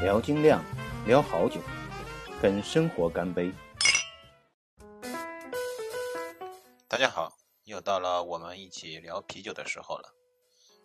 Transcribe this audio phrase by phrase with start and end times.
[0.00, 0.64] 聊精酿，
[1.06, 1.60] 聊好酒，
[2.40, 3.52] 跟生活干杯。
[6.88, 10.14] 大家好，又到了我们一起聊啤酒的时候了。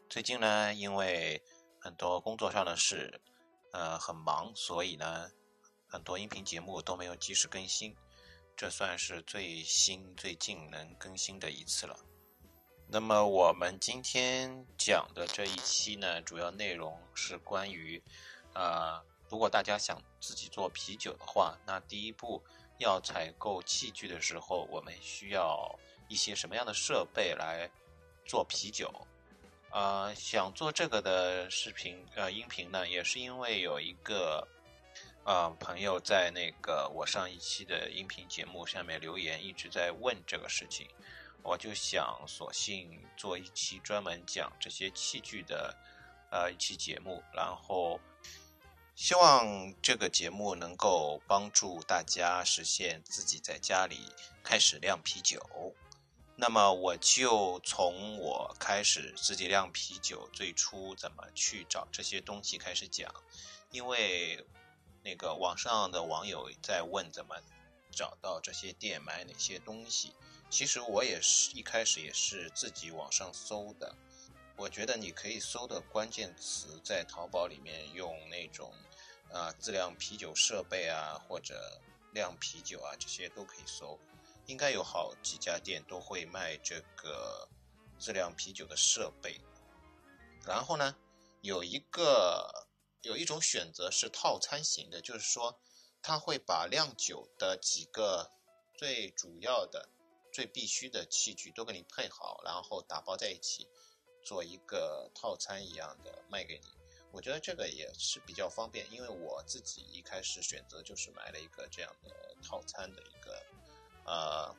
[0.09, 1.41] 最近呢，因为
[1.79, 3.21] 很多工作上的事，
[3.71, 5.31] 呃，很忙，所以呢，
[5.87, 7.95] 很多音频节目都没有及时更新。
[8.57, 11.97] 这算是最新最近能更新的一次了。
[12.89, 18.03] 那么我们今天讲的这一期呢，主要内容是关于，
[18.55, 18.99] 呃，
[19.29, 22.43] 如果大家想自己做啤酒的话，那第一步
[22.79, 27.69] 要采购器具的时候，我们需要一些什么样的设备来
[28.25, 28.91] 做啤酒？
[29.69, 34.47] 呃，想做这个的视频呃音频呢，也是因为有一个。
[35.27, 40.87] 啊，朋友在那个我上一期的音频节目下面留言，一直在问这个事情，
[41.41, 45.75] 我就想索性做一期专门讲这些器具的，
[46.29, 47.99] 呃，一期节目，然后
[48.95, 54.11] 希望这个节目能够帮助大家实现自己在家里
[54.43, 55.39] 开始酿啤酒。
[56.35, 63.13] 那么我就从我开始自己酿啤酒，最初怎么去找这些东西开始讲，
[63.71, 64.45] 因为。
[65.07, 67.35] 那个网上的网友在问怎么
[67.91, 70.15] 找到这些店买哪些东西，
[70.49, 73.95] 其实我也是一开始也是自己网上搜的。
[74.55, 78.73] 我觉得你可以搜的关键词在淘宝里面用那种
[79.35, 81.81] 啊自酿啤酒设备啊或者
[82.13, 83.99] 酿啤酒啊这些都可以搜，
[84.45, 87.47] 应该有好几家店都会卖这个
[87.99, 89.39] 自酿啤酒的设备。
[90.45, 90.95] 然后呢，
[91.41, 92.63] 有一个。
[93.01, 95.59] 有一种选择是套餐型的，就是说，
[96.01, 98.31] 他会把酿酒的几个
[98.75, 99.89] 最主要的、
[100.33, 103.69] 最必须的器具都给你配好，然后打包在一起，
[104.23, 106.84] 做一个套餐一样的卖给你。
[107.15, 113.41] 我觉得这个也是比较方便，因为我自己一开始选择就是买了一个这样的套餐的一个
[114.05, 114.55] 呃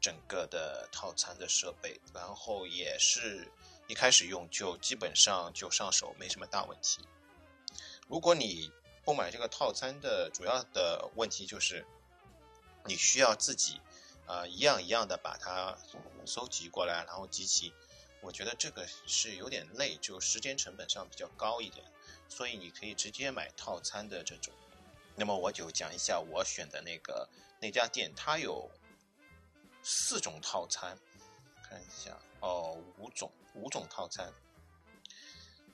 [0.00, 3.50] 整个的套餐的设备，然后也是。
[3.90, 7.00] 一开始用就基本上就上手，没什么大问题。
[8.06, 8.70] 如果你
[9.02, 11.86] 不买这个套餐的主要的问题就是，
[12.84, 13.80] 你需要自己
[14.26, 15.78] 啊一样一样的把它
[16.26, 17.72] 收集过来，然后集齐。
[18.20, 21.84] 我觉得这个是有点累，就时间成本上比较高一点。
[22.28, 24.52] 所以你可以直接买套餐的这种。
[25.14, 27.28] 那么我就讲一下我选的那个
[27.60, 28.70] 那家店，它有
[29.82, 30.98] 四种套餐，
[31.62, 33.32] 看一下哦，五种。
[33.54, 34.32] 五种套餐，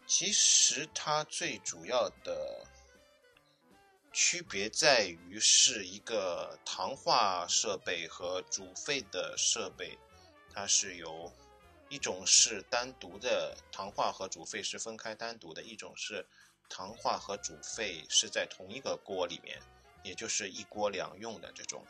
[0.07, 2.65] 其实它最主要的
[4.11, 9.99] 区别在于是一个糖化设备和煮沸的设备，
[10.55, 11.31] 它是由
[11.95, 16.27] 一种是单独的糖化和煮沸是分开单独的，一种是
[16.69, 19.63] 糖化和煮沸是在同一个锅里面，
[20.03, 21.87] 也就是一锅两用的这种。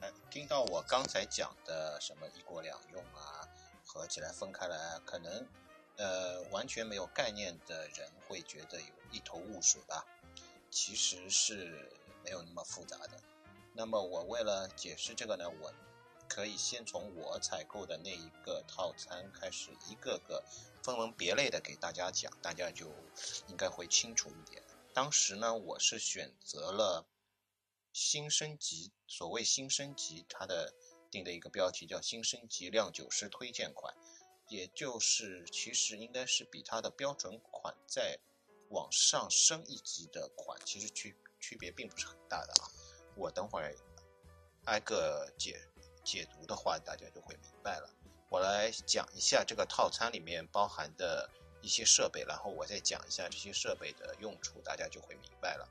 [0.00, 3.46] 哎，听到我刚才讲的什么一锅两用啊？
[3.84, 5.46] 合起来分开来，可能
[5.98, 10.02] 呃完全没有概念的人会觉得有一头雾水吧。
[10.70, 11.90] 其实是
[12.24, 13.20] 没有那么复杂的。
[13.74, 15.70] 那么我为了解释这个呢，我
[16.28, 20.44] 可以先从我采购的那一个套餐开始，一个个
[20.82, 22.86] 分门别类的给大家讲，大家就
[23.48, 24.62] 应该会清楚一点。
[24.92, 27.06] 当时呢，我是选择了
[27.92, 30.74] 新升级，所谓新升级，它的。
[31.08, 33.94] 定的一个标题叫“新升级酿酒师推荐款”，
[34.50, 38.18] 也就是其实应该是比它的标准款再
[38.70, 42.68] 往上升一级的款，其实区区别并不是很大的啊。
[43.14, 43.72] 我等会儿
[44.64, 45.60] 挨个解
[46.06, 47.90] 解读的话，大家就会明白了。
[48.28, 51.28] 我来讲一下这个套餐里面包含的
[51.60, 55.68] 一些设备，然后我再讲一下这些设备的用处，大家就会明白了。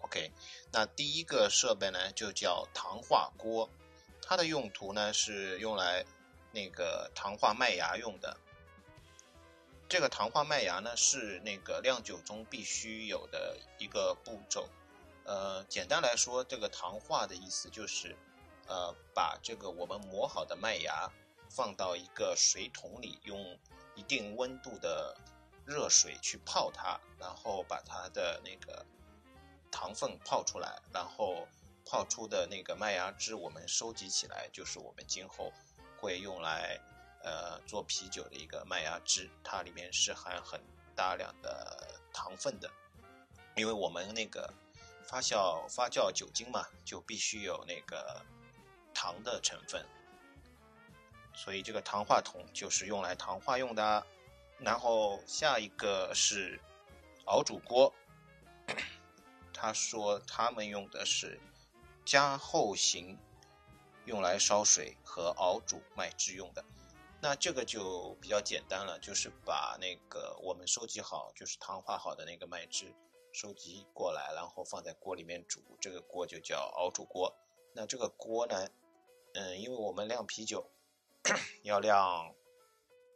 [0.00, 0.32] OK，
[0.72, 3.68] 那第一个设备呢，就叫糖化锅。
[4.22, 6.04] 它的用途呢是用来
[6.52, 8.36] 那个糖化麦芽用的。
[9.88, 14.68] 这个糖化麦芽呢是那个酿酒中必须有的一个步骤。
[15.24, 18.16] 呃，简单来说，这个糖化的意思就是，
[18.68, 21.10] 呃，把这个我们磨好的麦芽
[21.48, 23.58] 放到一个水桶里，用
[23.94, 25.16] 一定温度的
[25.64, 28.86] 热水去泡它，然后把它的那个
[29.70, 31.48] 糖分泡出来，然后。
[31.90, 35.50] 泡出的那个麦芽汁，我们收集起来，就是我们今后
[35.98, 36.78] 会用来
[37.24, 39.30] 呃做啤酒的一个麦芽汁。
[39.42, 40.60] 它里面是含很
[40.94, 42.70] 大量的糖分的，
[43.56, 44.52] 因为我们那个
[45.06, 48.22] 发酵发酵酒精嘛，就必须有那个
[48.98, 49.86] 糖的成分，
[51.32, 54.04] 所以这个糖化桶就是用来糖化用的。
[54.58, 56.60] 然后下一个是
[57.26, 57.94] 熬煮锅，
[59.54, 61.38] 他说他们用的是
[62.04, 63.16] 加厚型，
[64.04, 66.64] 用来烧水和熬煮麦汁用的。
[67.20, 72.92] 那这个就比较简单了，就是把那个我们收集好，就是糖化好的那个麦汁
[73.32, 77.32] 收集过来，然后放在锅里面煮，这个锅就叫熬煮锅。
[77.74, 78.66] 那这个锅呢，
[79.34, 80.70] 嗯，因为我们酿啤酒
[81.62, 82.34] 要酿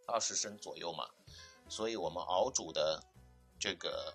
[0.06, 1.08] 二十升左右嘛，
[1.68, 3.02] 所以我们熬煮的
[3.58, 4.14] 这个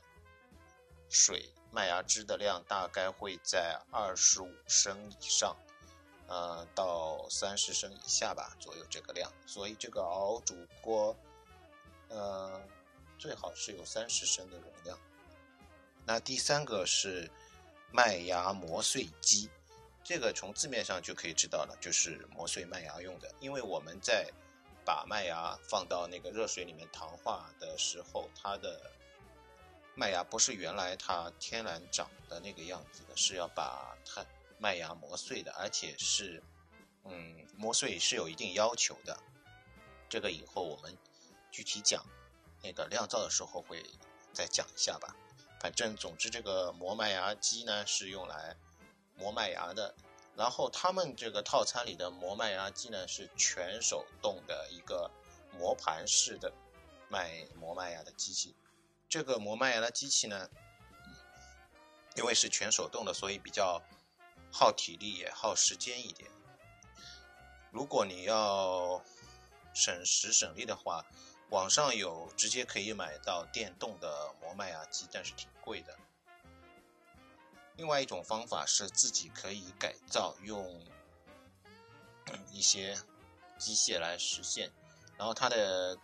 [1.10, 5.56] 水麦芽汁的量大概会在二十五升以上。
[6.30, 11.16] 呃，到三十升以下吧，左右这个量，所以这个熬煮锅，
[12.10, 12.62] 呃，
[13.18, 15.00] 最好是有三十升的容量。
[16.06, 17.32] 那第三个是
[17.94, 19.50] 麦芽磨碎机，
[20.08, 23.30] 这个从字面上就可以知道了，就是磨碎麦芽用的。
[23.42, 24.32] 因为我们在
[24.86, 28.90] 把麦芽放到那个热水里面糖化的时候，它的
[29.96, 34.26] 麦芽不是原来它天然长的那个样子的，是要把它。
[34.60, 36.42] 麦芽磨碎的，而且是，
[37.04, 39.16] 嗯，磨碎是有一定要求的。
[40.10, 40.98] 这个以后我们
[41.52, 42.04] 具体讲
[42.64, 43.86] 那个酿造的时候会
[44.34, 45.16] 再讲一下吧。
[45.62, 48.58] 反正总之，这个磨麦芽机呢是用来
[49.18, 49.94] 磨麦芽的。
[50.36, 55.12] 然后他们这个套餐里的磨麦芽机呢是全手动的一个
[55.58, 56.54] 磨盘式的
[57.10, 58.56] 麦磨麦芽的机器。
[59.10, 60.50] 这个磨麦芽的机器呢，
[62.16, 63.82] 因为是全手动的，所以比较。
[64.50, 66.32] 耗体力也耗时间一点。
[67.70, 69.04] 如果你要
[69.74, 71.06] 省时省力的话，
[71.50, 75.96] 网上有直接可以买到电动的磨麦芽机，但是挺贵的。
[77.78, 80.86] 另外一种方法是自己可以改造，用
[82.52, 82.98] 一些
[83.58, 84.72] 机械来实现。
[85.18, 85.98] 然后它的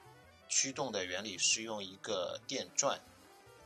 [0.48, 3.02] 驱动的原理是用一个电钻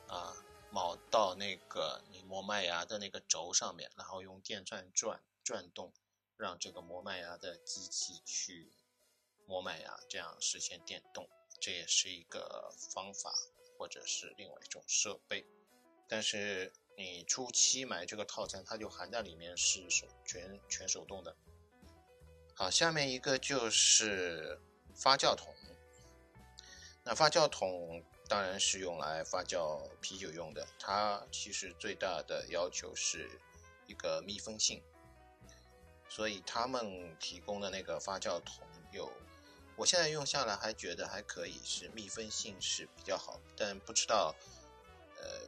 [0.08, 0.36] 啊。
[0.70, 5.94] 铆到那个你磨麦芽的那个轴上面，然后用电钻转转动，
[6.36, 8.70] 让这个磨麦芽的机器去
[9.46, 11.28] 磨麦芽，这样实现电动，
[11.62, 13.34] 这也是一个方法，
[13.78, 15.48] 或者是另外一种设备。
[16.10, 21.36] 但是你初期买这个套餐，它就含在里面，是手全全手动的。
[22.56, 24.60] 好，下面一个就是
[24.96, 25.54] 发酵桶，
[27.04, 28.04] 那发酵桶。
[28.30, 30.68] 当然是用来发酵啤酒用的。
[30.78, 33.40] 它其实最大的要求是
[33.86, 34.84] 一个密封性，
[36.10, 39.10] 所以他们提供的那个发酵桶有，
[39.78, 43.40] 我现在用下来还觉得还可以，是密封性是比较好。
[43.56, 44.36] 但不知道，
[45.16, 45.48] 呃，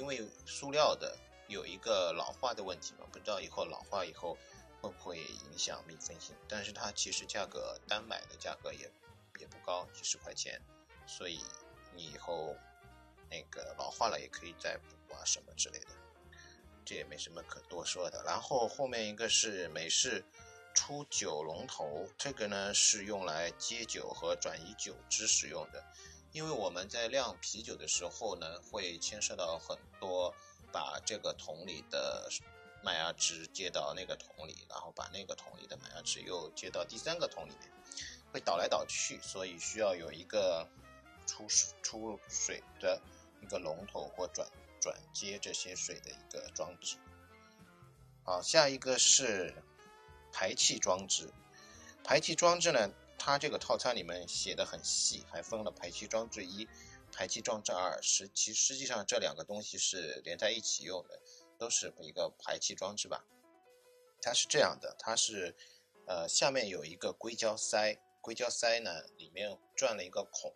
[0.00, 1.16] 因为塑料的
[1.46, 4.36] 有一个老化的问题嘛，不知道以后老化以后
[4.80, 6.34] 会不会影响密封性。
[6.48, 8.90] 但是它其实价格单买的价格也
[9.38, 10.60] 也不高，几十块钱，
[11.06, 11.40] 所以。
[11.92, 12.54] 你以后
[13.28, 15.88] 那个老化了也可以再补啊什么之类的，
[16.84, 18.22] 这也没什么可多说的。
[18.24, 20.24] 然后后面一个是美式
[20.72, 25.84] 出酒龙头，这个呢是用来接酒和转移酒汁使用的。
[26.32, 30.34] 因为我们在酿啤酒的时候呢，会牵涉到很多
[30.72, 32.28] 把这个桶里的
[32.82, 37.70] 麦芽汁接到那个桶里，然后把那个桶里的麦芽汁又接到第三个桶里面，
[38.32, 40.66] 会倒来倒去，所以需要有一个。
[41.26, 41.46] 出
[41.80, 43.00] 出水的
[43.40, 44.50] 一个龙头或转
[44.80, 46.96] 转接这些水的一个装置。
[48.24, 49.54] 好，下一个是
[50.32, 51.32] 排气装置。
[52.02, 52.90] 排气装置呢，
[53.22, 56.66] 它这个套餐里面写的很细，还分了排气装置一、
[57.12, 58.00] 排气装置二。
[58.02, 61.20] 实其实际上这两个东西是连在一起用的，
[61.58, 63.22] 都是一个排气装置吧。
[64.22, 65.54] 它是这样的，它是
[66.06, 70.50] 呃下面有一个硅胶塞，硅胶塞呢里面转了一个孔。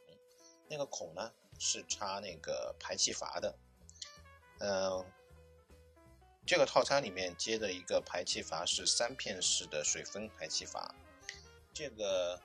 [0.66, 3.58] 那个孔呢是插那个排气阀的，
[4.60, 5.04] 嗯，
[6.46, 10.94] 这个套餐里面接的一个排气阀是三片式的水分排气阀，
[11.74, 12.40] 这个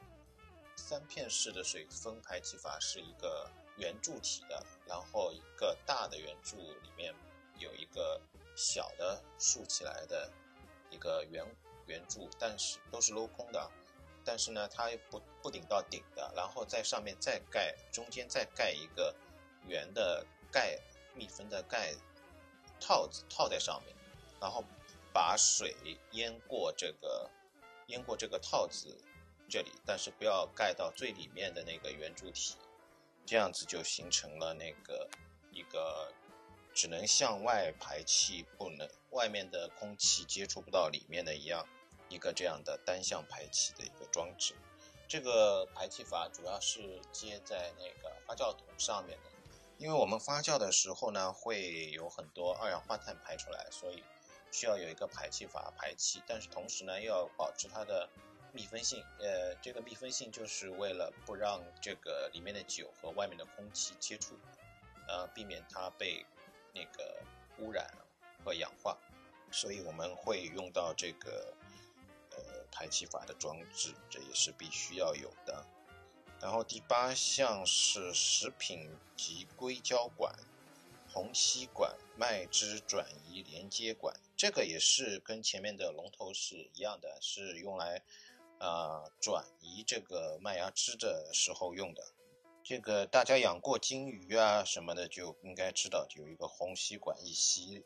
[0.90, 7.14] 三片式的水分排气阀是一个圆柱体的，然后一个大的圆柱里面
[7.60, 8.20] 有一个
[8.56, 10.28] 小的竖起来的
[10.90, 11.46] 一个圆
[11.86, 13.70] 圆柱，但是都是镂空的。
[14.26, 19.16] 但是呢，它不不顶到顶的，然后在上面再盖，中间再盖一个
[19.68, 20.76] 圆的盖
[21.14, 21.94] 密封的盖
[22.80, 23.96] 套子套在上面，
[24.42, 24.66] 然后
[25.14, 25.76] 把水
[26.14, 27.30] 淹过这个
[27.90, 28.98] 淹过这个套子
[29.50, 32.56] 这里，但是不要盖到最里面的那个圆柱体，
[33.26, 35.10] 这样子就形成了那个
[35.52, 36.14] 一个
[36.74, 41.68] 只能向外排气，不能外面的空气接触不到里面的一样。
[42.12, 44.56] 一个这样的单向排气的一个装置，
[45.08, 49.30] 这个排气阀主要是接在那个发酵桶上面的，
[49.78, 54.04] 因为我们发酵的时候呢，会有很多二氧化碳排出来，所以
[54.52, 56.24] 需要有一个排气阀排气。
[56.26, 58.10] 但是同时呢，又要保持它的
[58.54, 59.04] 密封性。
[59.20, 64.36] 呃，这个密封性就是为了不让这个里面的酒和外面的空气接触，
[65.08, 66.26] 呃，避免它被
[66.74, 67.22] 那个
[67.60, 67.90] 污染
[68.44, 68.98] 和氧化。
[69.52, 71.52] 所以我们会用到这个
[72.32, 72.38] 呃
[72.72, 75.66] 排气阀的装置，这也是必须要有的。
[76.40, 80.34] 然后第八项是食品级硅胶管、
[81.12, 88.04] 虹吸管、麦汁转移连接管，这个也是跟前面的龙头是一样的，是用来
[88.60, 92.04] 啊转移这个麦芽汁的时候用的。
[92.64, 97.84] 这个大家养过金鱼啊什么的就应该知道，有一个虹吸管一吸，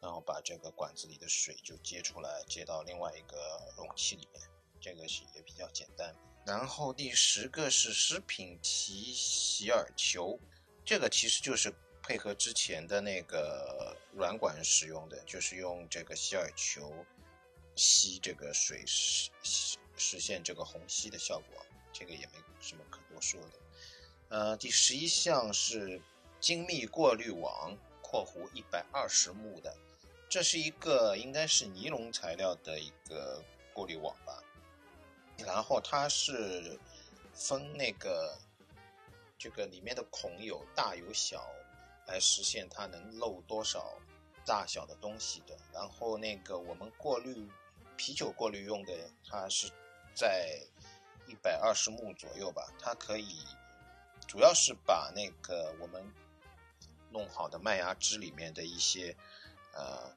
[0.00, 3.36] 然后把这个管子里的水就接出来，接到另外一个
[3.76, 4.42] 容器里面，
[4.80, 6.14] 这个是也比较简单。
[6.46, 10.38] 然后第十个是食品级洗耳球，
[10.84, 16.92] 这个其实就是配合之前的那个软管使用的，就是用这个洗耳球
[17.76, 18.82] 吸这个水
[20.02, 23.58] 实现这个虹吸的效果，这个也没什么可多说的。
[24.30, 26.00] 呃，第十一项是
[26.40, 29.72] 精密过滤网（括弧一百二十目的），
[30.28, 33.40] 这是一个应该是尼龙材料的一个
[33.72, 34.42] 过滤网吧。
[35.38, 36.78] 然后它是
[37.32, 38.36] 分那个
[39.38, 41.48] 这个里面的孔有大有小，
[42.06, 43.98] 来实现它能漏多少
[44.44, 45.56] 大小的东西的。
[45.72, 47.48] 然后那个我们过滤
[47.96, 48.92] 啤酒过滤用的，
[49.28, 49.70] 它是
[50.14, 50.58] 在
[51.26, 52.66] 一百二十目左右吧。
[52.78, 53.46] 它可以
[54.26, 56.04] 主要是把那个我们
[57.10, 59.16] 弄好的麦芽汁里面的一些
[59.74, 60.16] 呃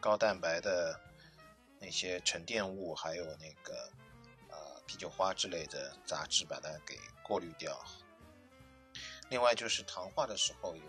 [0.00, 1.00] 高蛋白的
[1.78, 3.90] 那些沉淀物，还有那个
[4.50, 4.76] 呃。
[4.86, 7.84] 啤酒花之类的杂质把它给过滤掉。
[9.28, 10.82] 另外就是糖化的时候有，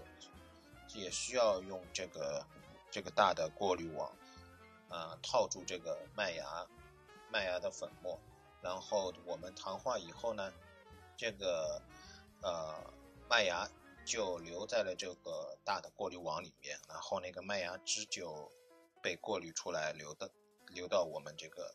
[0.93, 2.45] 也需要用这个
[2.91, 4.15] 这个大的过滤网，
[4.87, 6.45] 啊，套住这个麦芽
[7.31, 8.19] 麦芽的粉末，
[8.61, 10.53] 然后我们糖化以后呢，
[11.15, 11.81] 这个
[12.41, 12.75] 呃
[13.29, 13.69] 麦芽
[14.05, 18.51] 就留在了这个大的过滤网里面，然后那个麦芽汁就
[19.01, 20.31] 被过滤出来，流的
[20.73, 21.73] 流到我们这个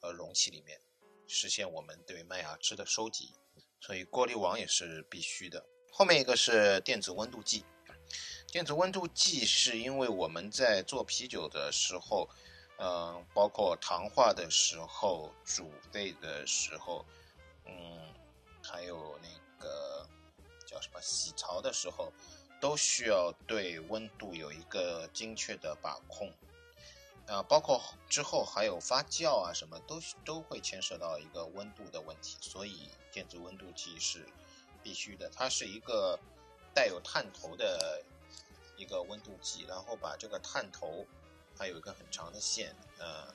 [0.00, 0.80] 呃容器里面。
[1.26, 3.34] 实现我们对麦芽汁的收集，
[3.80, 5.64] 所以过滤网也是必须的。
[5.90, 7.64] 后面一个是电子温度计，
[8.48, 12.28] 电子温度计是因为我们在做啤酒的时候，
[12.78, 17.04] 嗯，包括糖化的时候、煮沸的时候，
[17.66, 18.12] 嗯，
[18.62, 19.28] 还有那
[19.62, 20.06] 个
[20.66, 22.12] 叫什么洗槽的时候，
[22.60, 26.32] 都需要对温度有一个精确的把控。
[27.26, 34.28] 啊，包括之后还有发酵啊，什么都都会牵涉到一个温度的问题，所以电子温度计是
[34.82, 35.30] 必须的。
[35.30, 36.18] 它是一个
[36.74, 38.02] 带有探头的
[38.76, 41.06] 一个温度计，然后把这个探头
[41.56, 43.32] 它有一个很长的线，呃，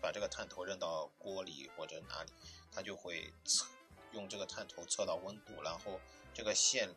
[0.00, 2.32] 把这个探头扔到锅里或者哪里，
[2.70, 3.66] 它就会测
[4.12, 6.00] 用这个探头测到温度，然后
[6.32, 6.88] 这个线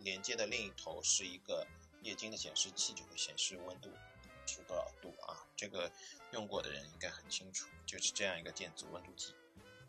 [0.00, 1.66] 连接的另一头是一个
[2.02, 3.90] 液晶的显示器，就会显示温度。
[4.48, 5.44] 是多少度啊？
[5.56, 5.90] 这个
[6.30, 9.34] 用过的人应该很清楚，就是这样一个电子温度计。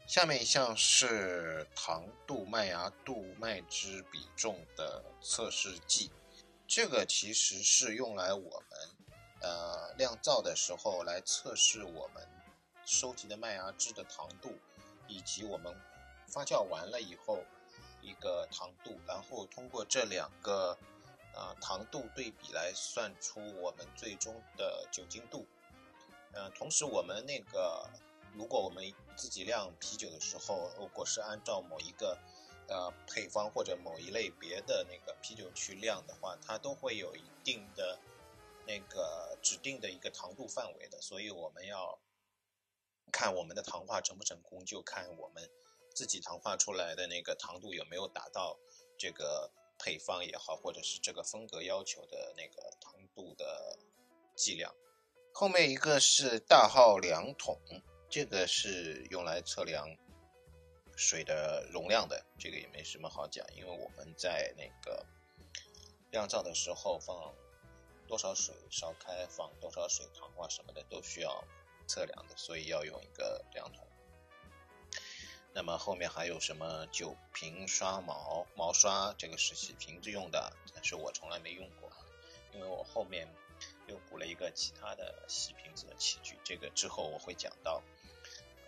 [0.07, 6.09] 下面一项是糖度、麦芽度、麦汁比重的测试剂，
[6.67, 8.63] 这个其实是用来我
[9.47, 12.27] 呃酿造的时候来测试我们
[12.85, 14.53] 收集的麦芽汁的糖度，
[15.07, 15.73] 以及我们
[16.27, 17.43] 发酵完了以后
[18.01, 20.77] 一个糖度，然后通过这两个。
[21.35, 25.45] 啊，糖度对比来算出我们最终的酒精度。
[26.33, 27.87] 嗯，同时我们那个，
[28.33, 32.17] 如果我们自己酿啤酒的时候，如果是按照某一个
[32.67, 37.99] 呃配方或者某一类别的那个啤酒去酿的话，它都会有一定的
[38.67, 41.01] 那个指定的一个糖度范围的。
[41.01, 41.97] 所以我们要
[43.11, 45.49] 看我们的糖化成不成功，就看我们
[45.95, 48.59] 自己糖化出来的那个糖度有没有达到
[48.97, 49.51] 这个。
[49.79, 53.77] 配方也好，或者是这个风格要求的那个糖度的
[54.35, 54.73] 计量。
[55.31, 57.55] 后面一个是大号量筒，
[58.09, 59.87] 这个是用来测量
[60.95, 62.25] 水的容量的。
[62.39, 65.05] 这个也没什么好讲，因为我们在那个
[66.09, 67.15] 酿造的时候放
[68.07, 71.43] 多少水烧开，放多少水糖化什么的都需要
[71.87, 73.85] 测量的，所以要用一个量筒。
[75.53, 79.13] 那么后面还有什么酒瓶刷毛毛刷？
[79.17, 81.91] 这个是洗瓶子用的，但是我从来没用过，
[82.53, 83.27] 因为我后面
[83.87, 87.81] 又补了一个其他的洗瓶子的器具，这个之后我会讲到。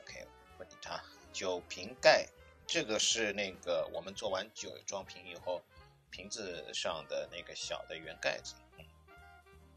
[0.01, 0.25] OK，
[0.57, 0.99] 不理它。
[1.31, 2.27] 酒瓶盖，
[2.65, 5.61] 这个是那个我们做完酒装瓶以后，
[6.09, 8.55] 瓶子上的那个小的圆盖子，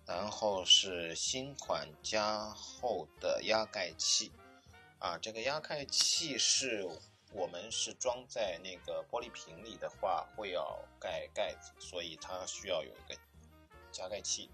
[0.07, 4.33] 然后是新款加厚的压盖器，
[4.99, 6.87] 啊，这个压盖器是
[7.33, 13.19] 我们是装在那个玻璃瓶里的话，会要盖盖子，所以它需要有一个
[13.91, 14.51] 加盖器。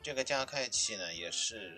[0.00, 1.76] 这个加盖器呢，也是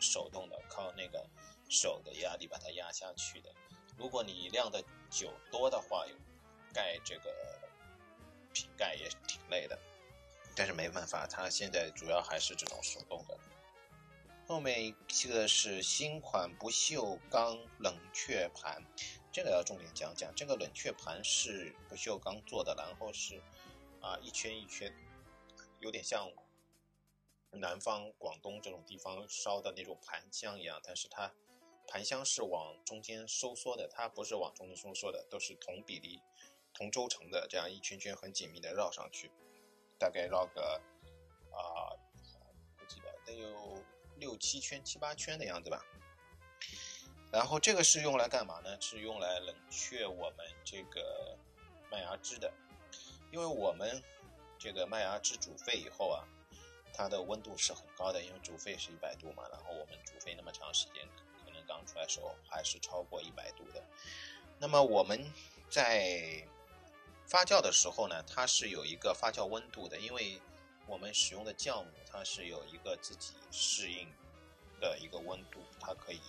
[0.00, 1.24] 手动的，靠那个
[1.68, 3.54] 手的压力把它压下去的。
[3.96, 6.04] 如果你晾的久多的话，
[6.74, 7.32] 盖这个
[8.52, 9.78] 瓶盖也挺累的。
[10.54, 13.38] 但是没办法，它现在主要还是这种手动的。
[14.46, 14.94] 后面一
[15.28, 18.82] 个是新款不锈钢冷却盘，
[19.32, 20.30] 这个要重点讲讲。
[20.34, 23.40] 这个冷却盘是不锈钢做的，然后是
[24.00, 24.92] 啊一圈一圈，
[25.80, 26.30] 有点像
[27.52, 31.32] 南方广东这种地方烧的那种盘香一样，但是它
[31.86, 36.20] 盘香是往中间收缩的，它不是往中间收缩的，都是同比例、
[36.74, 39.30] 同轴承的，这样一圈圈很紧密的绕上去。
[40.02, 40.80] 大概绕个
[41.52, 41.94] 啊，
[42.76, 43.80] 不记得得有
[44.16, 45.80] 六七圈、七八圈的样子吧。
[47.30, 48.76] 然后这个是用来干嘛呢？
[48.80, 51.38] 是用来冷却我们这个
[51.88, 52.52] 麦芽汁的。
[53.30, 54.02] 因为我们
[54.58, 56.26] 这个麦芽汁煮沸以后啊，
[56.92, 59.44] 它的温度是很高的，因为煮沸是一百度嘛。
[59.52, 61.08] 然后我们煮沸那么长时间，
[61.44, 63.80] 可能刚出来时候还是超过一百度的。
[64.58, 65.32] 那么我们
[65.70, 66.44] 在
[67.26, 70.40] 发酵的时候呢，它是有一个发酵温度的，因为
[70.86, 74.06] 我们使用的酵母它是有一个自己适应
[74.80, 76.20] 的一个温度，它可以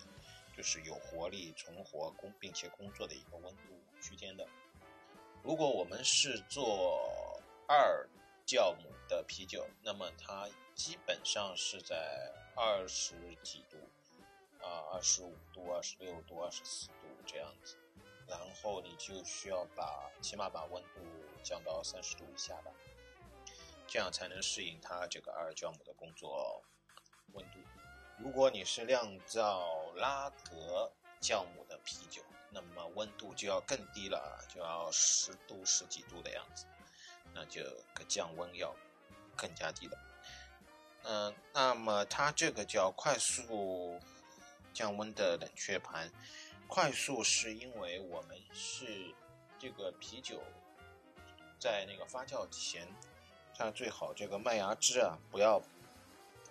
[0.55, 3.61] 就是有活力、存活工并且工作的一个温度
[4.01, 4.47] 区间的。
[5.43, 8.07] 如果我们是做二
[8.45, 13.77] 酵母的啤酒，那么它基本上是在二十几度
[14.61, 16.93] 啊，二十五度、二十六度、二十四度
[17.25, 17.75] 这样子。
[18.27, 20.99] 然后你就需要把起码把温度
[21.43, 22.71] 降到三十度以下吧，
[23.87, 26.63] 这样才能适应它这个二酵母的工作
[27.33, 27.59] 温度。
[28.17, 36.65] 如果你是酿造拉格酵母的啤酒，那么温度就要更低了，就要十度十几度的样子，
[37.33, 37.61] 那就
[37.93, 38.73] 可降温要
[39.35, 39.97] 更加低了。
[41.03, 43.99] 嗯，那么它这个叫快速
[44.73, 46.09] 降温的冷却盘。
[46.73, 49.13] 快速是因为我们是
[49.59, 50.41] 这个啤酒
[51.59, 52.87] 在那个发酵前，
[53.55, 55.61] 它最好这个麦芽汁啊不要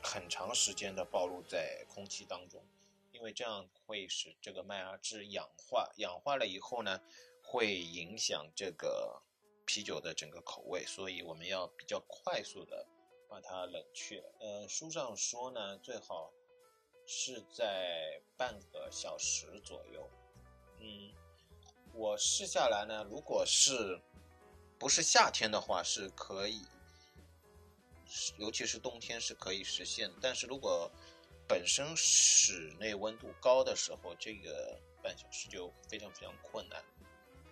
[0.00, 2.62] 很长时间的暴露在空气当中，
[3.10, 7.00] 因为这样会使这个麦芽汁氧化，氧化了以后呢，
[7.42, 9.20] 会影响这个
[9.66, 12.86] 啤酒的整个口味，所以我们要比较快速的
[13.28, 14.22] 把它冷却。
[14.38, 16.32] 呃，书上说呢，最好。
[17.06, 20.08] 是在半个小时左右，
[20.80, 21.12] 嗯，
[21.92, 24.00] 我试下来呢，如果是
[24.78, 26.62] 不是夏天的话是可以，
[28.38, 30.10] 尤其是冬天是可以实现。
[30.20, 30.90] 但是如果
[31.48, 36.82] 本身室内温度高的时候，这个半小时就非常非常困难，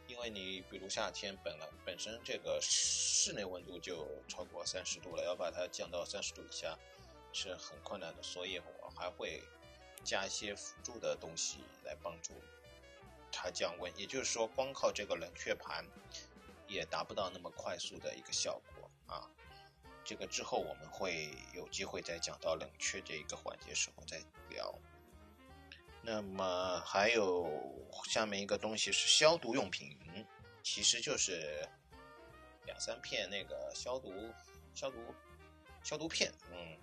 [0.07, 6.79] 因为你比如夏天本来本身这个室内温度就超过三十度了，要把它降到三十度以下。
[7.33, 9.43] 是很困难的，所以我还会
[10.03, 12.33] 加一些辅助的东西来帮助
[13.31, 13.93] 它降温。
[13.97, 15.85] 也就是说，光靠这个冷却盘
[16.67, 19.31] 也达不到那么快速的一个效果啊。
[20.05, 24.75] 这个之后我们会有机会再讲到冷却这一个环节时候再聊。
[26.03, 27.49] 那么还有
[28.09, 29.97] 下面一个东西是消毒用品，
[30.63, 31.69] 其实就是
[32.67, 34.13] 两三片那个消毒
[34.75, 34.97] 消毒
[35.85, 36.77] 消毒片，嗯。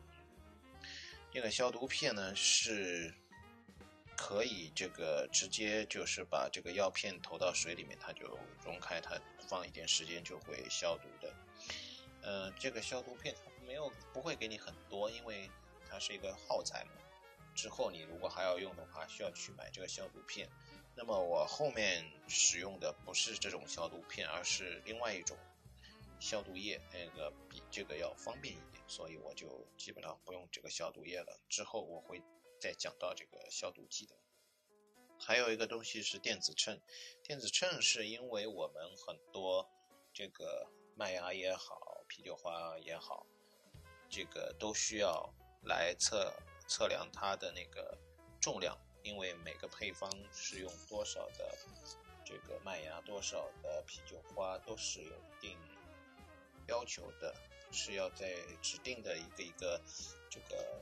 [1.38, 3.14] 这个消毒片呢是
[4.16, 8.26] 可以这个直接就是把这个药片投到水里面，它就
[8.66, 11.32] 溶开，它放一点时间就会消毒的。
[12.24, 15.48] 呃，这个消毒片它没有不会给你很多，因为
[15.88, 16.94] 它是一个耗材嘛。
[17.54, 20.50] 之后你如果还要用的话，需要去买这个消毒片。
[20.96, 25.38] 那么我后面使用的不是这种消毒片，而是另外一种。
[26.20, 31.40] 消毒液那个比这个要方便一点，所以我就基本上不用这个消毒液了。
[31.48, 32.22] 之后我会
[32.60, 34.16] 再讲到这个消毒剂的。
[35.20, 36.80] 还有一个东西是电子秤，
[37.24, 39.68] 电子秤是因为我们很多
[40.14, 43.26] 这个麦芽也好，啤酒花也好，
[44.10, 46.34] 这个都需要来测
[46.68, 47.98] 测量它的那个
[48.40, 51.58] 重量，因为每个配方是用多少的
[52.24, 55.58] 这个麦芽，多少的啤酒花都是有一定。
[56.68, 57.34] 要求的
[57.72, 59.82] 是要在指定的一个一个
[60.30, 60.82] 这个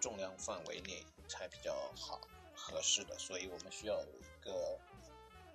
[0.00, 2.20] 重量范围内才比较好
[2.54, 4.78] 合适的，所以我们需要有一个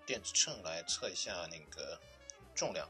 [0.06, 2.00] 电子秤来测一下那个
[2.56, 2.90] 重量。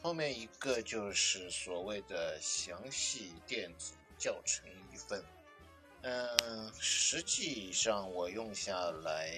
[0.00, 5.24] 后面一个就是所谓的详细电子教程一份。
[6.02, 9.32] 嗯，实际上我用下来，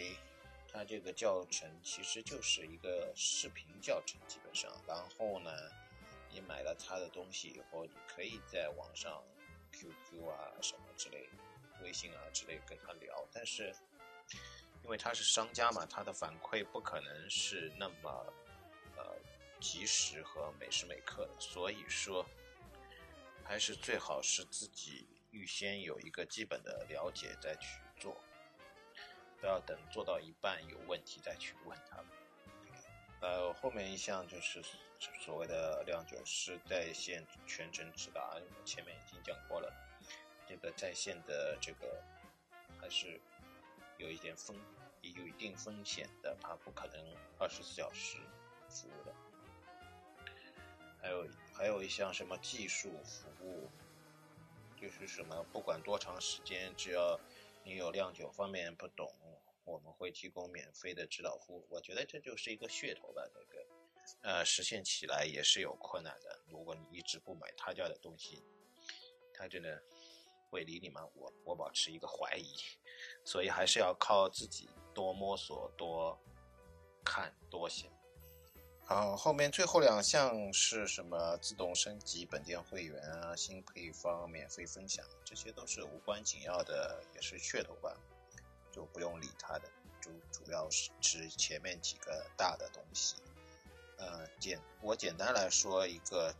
[0.70, 4.70] 它这个教程其实就是一个视频教程，基本上。
[4.86, 5.50] 然后呢，
[6.30, 9.22] 你买了他的东西以后，你可以在网上
[9.72, 11.28] QQ 啊什么之类、
[11.82, 13.26] 微信啊之类跟他聊。
[13.32, 13.74] 但是
[14.82, 18.32] 因为他是商家嘛，他的反馈不可能是那么
[18.96, 19.16] 呃
[19.60, 22.24] 及时和每时每刻的，所以说
[23.44, 25.06] 还是最好是自己。
[25.32, 28.16] 预先有一个基本的了解再去做，
[29.40, 32.06] 不要等做到一半有问题再去问他们。
[33.20, 34.62] 呃，后面一项就是
[35.20, 39.72] 所谓的酿酒师在线全程指导，前面已经讲过了，
[40.48, 42.02] 这个在线的这个
[42.80, 43.20] 还是
[43.98, 44.56] 有一点风，
[45.02, 48.16] 也有一定风险的，它不可能二十四小时
[48.68, 49.14] 服务的。
[51.02, 53.70] 还有还有一项什么技术服务。
[54.80, 57.20] 就是什么，不管多长时间，只要
[57.64, 59.12] 你有酿酒方面不懂，
[59.70, 61.64] 我们会提供免费的指导服务。
[61.70, 63.66] 我觉得这就是一个噱头吧，这个，
[64.22, 66.40] 呃，实现起来也是有困难的。
[66.48, 68.42] 如果你一直不买他家的东西，
[69.33, 69.80] 他真的
[70.50, 71.06] 会理你吗？
[71.14, 72.56] 我我保持一个怀疑，
[73.24, 76.18] 所以还是要靠自己多摸索、多
[77.04, 77.88] 看、多想。
[78.85, 81.37] 好，后面最后两项是什么？
[81.37, 87.96] 自动升级本店会员啊，新配方免费分享，这些都是无关紧要的，也是噱头吧，
[88.72, 89.68] 就不用理它的。
[90.00, 93.16] 主主要是指前面几个大的东西。
[93.98, 96.35] 呃，简我简单来说，一个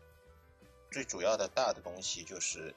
[0.91, 2.75] 最主要的大的东西就是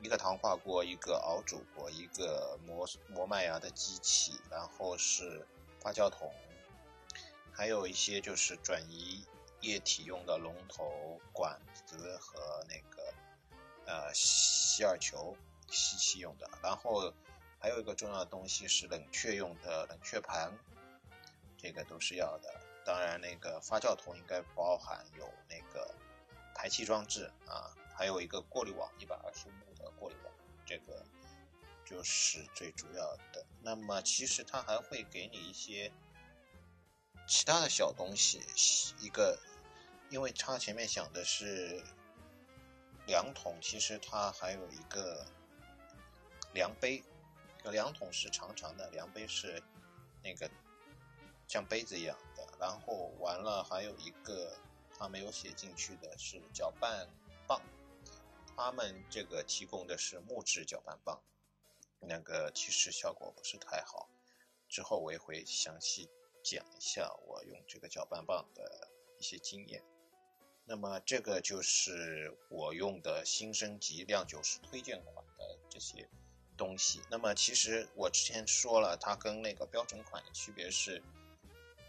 [0.00, 5.46] 一个糖化锅，一个熬煮锅，一个磨磨麦芽的机器，然后是
[5.78, 6.32] 发酵桶。
[7.52, 9.22] 还有一些就是转移
[9.60, 13.14] 液体用的龙头、管子和那个
[13.86, 15.36] 呃吸耳球
[15.70, 17.12] 吸气用的，然后
[17.64, 20.52] 还有一个重要的东西是冷却用的冷却盘，
[21.56, 22.60] 这个都是要的。
[22.84, 25.94] 当然，那个发酵桶应该包含有那个
[26.54, 30.34] 排气装置啊，还有一个过滤网，一百二十五的过滤网，
[30.66, 31.02] 这个
[31.86, 33.46] 就是最主要的。
[33.62, 35.90] 那么其实它还会给你一些。
[37.26, 38.42] 其他的小东西，
[39.00, 39.40] 一个，
[40.10, 41.82] 因为它前面想的是
[43.06, 45.24] 量筒，其实它还有一个
[46.52, 47.02] 量杯，
[47.70, 49.62] 量桶是长长的，量杯是
[50.22, 50.50] 那个
[51.46, 52.46] 像杯子一样的。
[52.58, 54.56] 然后完了还有一个
[54.96, 57.08] 他没有写进去的是搅拌
[57.46, 57.60] 棒，
[58.56, 61.20] 他们这个提供的是木质搅拌棒，
[62.00, 64.08] 那个其实效果不是太好，
[64.68, 66.08] 之后我也会详细。
[66.42, 69.82] 讲一下我用这个搅拌棒的一些经验。
[70.66, 76.06] 那么这个就是我用的新升级酿酒师推荐款的这些
[76.56, 77.02] 东西。
[77.10, 81.02] 那么其实我之前说了，它跟那个标准款的区别是，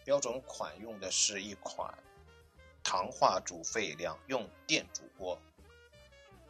[0.04, 1.94] 标准款用的是一款
[2.84, 5.40] 糖化煮沸两用电煮锅。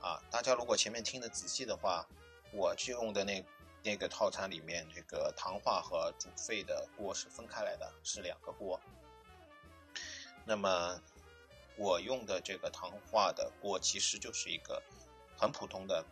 [0.01, 2.07] 啊，大家如果前面听的仔细的话，
[2.51, 3.43] 我就用的那。
[3.87, 8.81] 那个套餐里面，这个糖化和煮沸的锅是分开来的，是两个锅。
[10.43, 10.99] 那么
[11.77, 14.81] 我用的这个糖化的锅其实就是一个
[15.37, 16.03] 很普通的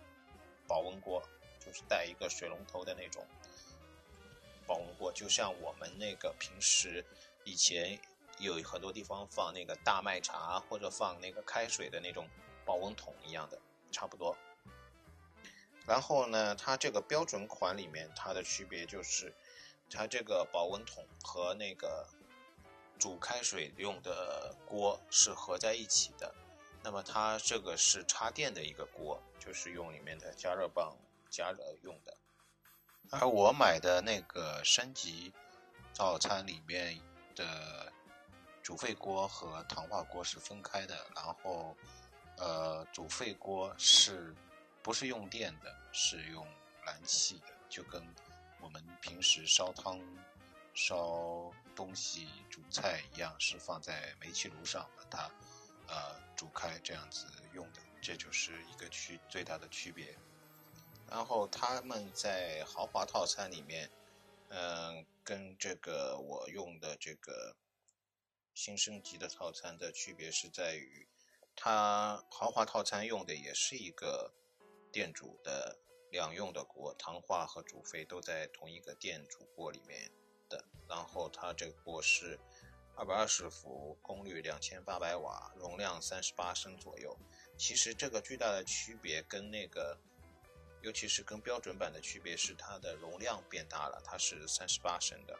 [0.68, 1.20] 保温锅，
[1.66, 3.26] 就是带一个水龙头的那种
[4.66, 7.06] 保温锅，就像我们那个平时
[7.44, 8.00] 以前
[8.40, 12.28] 有很多地方放那个大麦茶或者放那个开水的那种
[12.66, 13.60] 保温桶一样的，
[13.92, 14.36] 差不多。
[15.86, 19.34] 然后呢，它这个标准款里面，它的区别就是，
[19.90, 22.08] 它这个保温桶和那个
[22.98, 26.34] 煮开水用的锅是合在一起的。
[26.82, 30.96] 那么它这个是插电的一个锅，就是用里面的加热棒
[31.34, 32.16] 加热用的。
[33.10, 35.34] 而我买的那个升级
[35.94, 37.02] 套餐里面
[37.36, 37.92] 的
[38.62, 41.76] 煮沸锅和糖化锅是分开的，然后
[42.38, 44.36] 呃，煮沸锅是。
[44.84, 46.46] 不是用电的，是用
[46.86, 48.06] 燃气的，就跟
[48.60, 49.98] 我们平时烧汤、
[50.74, 55.32] 烧东西、煮菜一样，是放在煤气炉上把它
[55.88, 60.14] 呃煮开这样子用的，这就是一个区最大的区别。
[61.10, 63.90] 然后他们在豪华套餐里面，
[64.50, 67.56] 嗯，跟这个我用的这个
[68.54, 71.08] 新升级的套餐的区别是在于，
[71.56, 74.34] 它豪华套餐用的也是一个。
[74.94, 75.80] 电煮的
[76.12, 80.12] 两用的锅，糖化和煮沸都在同一个电煮锅里面
[80.48, 80.64] 的。
[80.88, 82.40] 然后它这个锅是
[82.96, 87.18] 二百二十伏，功率两千八百瓦，容量三十八升左右。
[87.58, 90.00] 其实这个巨大的区别跟那个，
[90.84, 95.40] 尤其是跟标准版的区别是它的容量变大了，它是三十八升的。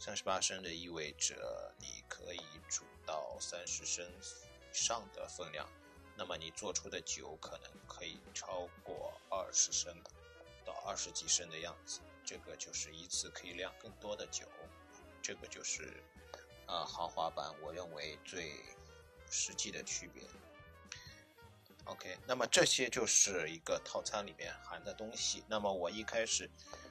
[0.00, 5.68] 三十八升的意味着你可以煮到三十升以上的分量，
[6.16, 9.94] 那么你做出的酒可能可以超过二十升
[10.64, 12.00] 到二十几升的样子。
[12.24, 14.44] 这个就是一次可以酿更多的酒，
[15.22, 16.02] 这个就是
[16.66, 18.54] 啊豪华版我认为最
[19.30, 20.24] 实际的区别。
[21.86, 25.42] OK，那么这些就是一个套餐里面含的东西。
[25.48, 26.48] 那么我一开始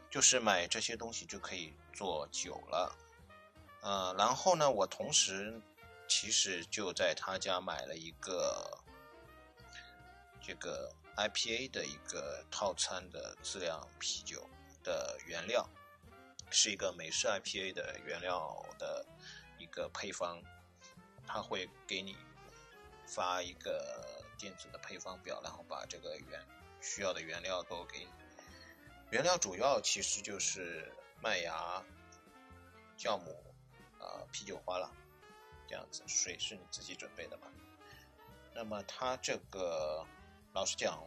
[0.10, 2.97] 就是买这些东西就可以做酒了，
[3.82, 5.62] 呃，然后呢，我同时
[6.08, 8.78] 其实就在他家买了一个
[10.41, 14.49] 这个 IPA 的一个套餐的自量啤酒
[14.84, 15.69] 的原料，
[16.49, 19.06] 是一个美式 IPA 的原料的
[19.58, 20.41] 一个配方，
[21.25, 22.17] 他会给你
[23.06, 24.18] 发一个。
[24.39, 26.43] 电子的配方表，然后把这个原
[26.82, 28.08] 需要的原料都给你。
[29.12, 31.84] 原料主要其实就是麦芽、
[32.97, 33.36] 酵母、
[33.99, 34.89] 啊啤酒花了，
[35.67, 36.02] 这样子。
[36.08, 37.47] 水是你自己准备的嘛？
[38.56, 40.06] 那么它这个，
[40.54, 41.06] 老实讲，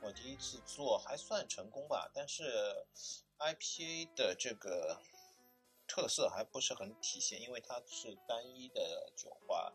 [0.00, 2.10] 我第一次做还算成功吧。
[2.12, 2.84] 但是
[3.38, 5.00] IPA 的这个
[5.86, 9.72] 特色还不是很体现，因为它是单一的酒花。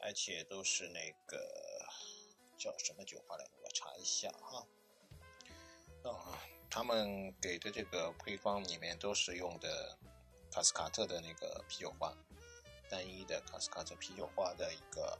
[0.00, 1.38] 而且都是那个
[2.56, 3.50] 叫什么酒花来着？
[3.62, 4.66] 我查一下哈。
[6.04, 6.38] 啊，
[6.70, 9.98] 他们给的这个配方里面都是用的
[10.50, 12.16] 卡斯卡特的那个啤酒花，
[12.88, 15.18] 单一的卡斯卡特啤酒花的一个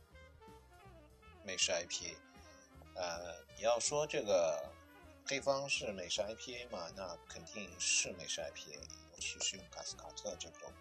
[1.44, 2.16] 美式 IPA。
[2.94, 4.72] 呃，你要说这个
[5.26, 6.90] 配方是美式 IPA 嘛？
[6.96, 8.76] 那肯定是美式 IPA，
[9.12, 10.72] 尤其是用卡斯卡特这种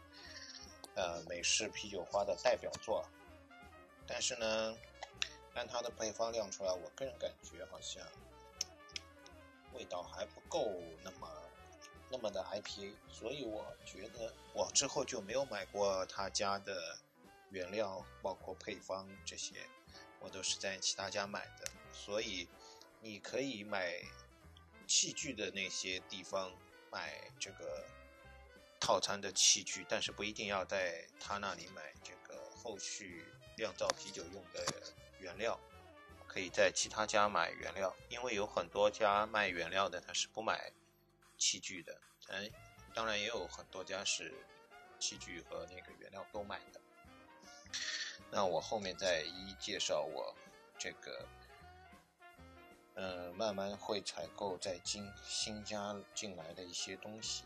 [0.96, 3.04] 呃美式啤酒花的代表作。
[4.08, 4.78] 但是呢，
[5.54, 8.04] 按它的配方量出来，我个人感觉好像
[9.74, 11.30] 味道还不够那么
[12.10, 16.98] 那么的 IPA，所以我觉得我之后就没有买过他家的
[17.50, 19.68] 原料，包括配方这些，
[20.20, 21.70] 我都是在其他家买的。
[21.92, 22.48] 所以
[23.02, 24.02] 你可以买
[24.88, 26.52] 器具的那些地方
[26.90, 27.84] 买这个
[28.80, 33.26] 套餐的器具，但是不一定要在他那里买这个后续。
[33.58, 34.64] 酿造啤酒用的
[35.20, 35.60] 原料，
[36.28, 40.72] 可以在其他家买原料，因为有很多家卖原料的他是不买
[41.40, 42.52] 器具的，嗯，
[42.94, 44.32] 当然也有很多家是
[45.00, 46.80] 器具和那个原料都买的。
[48.30, 50.36] 那我后面再一一介绍我
[50.78, 51.26] 这个，
[52.94, 57.44] 嗯，慢慢会采购在新新家进来的一些东西。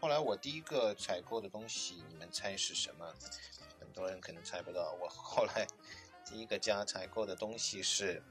[0.00, 3.14] 后来我第一个采购的东西，你们猜是什么？
[3.78, 5.66] 很多人可能猜不到，我后来
[6.24, 8.22] 第一个家采购的东西是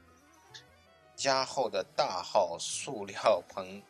[1.14, 3.80] 加厚的大号塑料盆，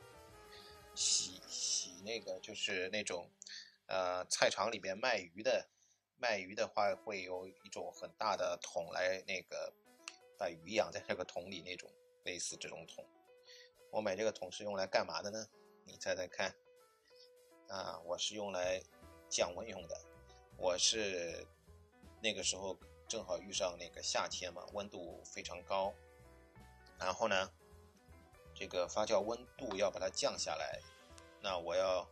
[0.95, 3.31] 洗洗那个就是那种
[3.87, 5.67] 呃菜场里边卖鱼的，
[6.19, 9.73] 卖鱼的话会有一种很大的桶来那个
[10.37, 11.91] 把鱼养在这个桶里那种
[12.25, 13.03] 类似这种桶。
[13.91, 15.47] 我买这个桶是用来干嘛的呢？
[15.87, 16.55] 你猜猜看？
[17.71, 18.83] 啊，我是用来
[19.31, 19.99] 降温用的，
[20.59, 21.47] 我是。
[22.23, 22.77] 那个时候
[23.09, 25.91] 正好遇上那个夏天嘛，温度非常高。
[26.99, 27.51] 然后呢，
[28.55, 30.79] 这个发酵温度要把它降下来，
[31.41, 32.07] 那我要，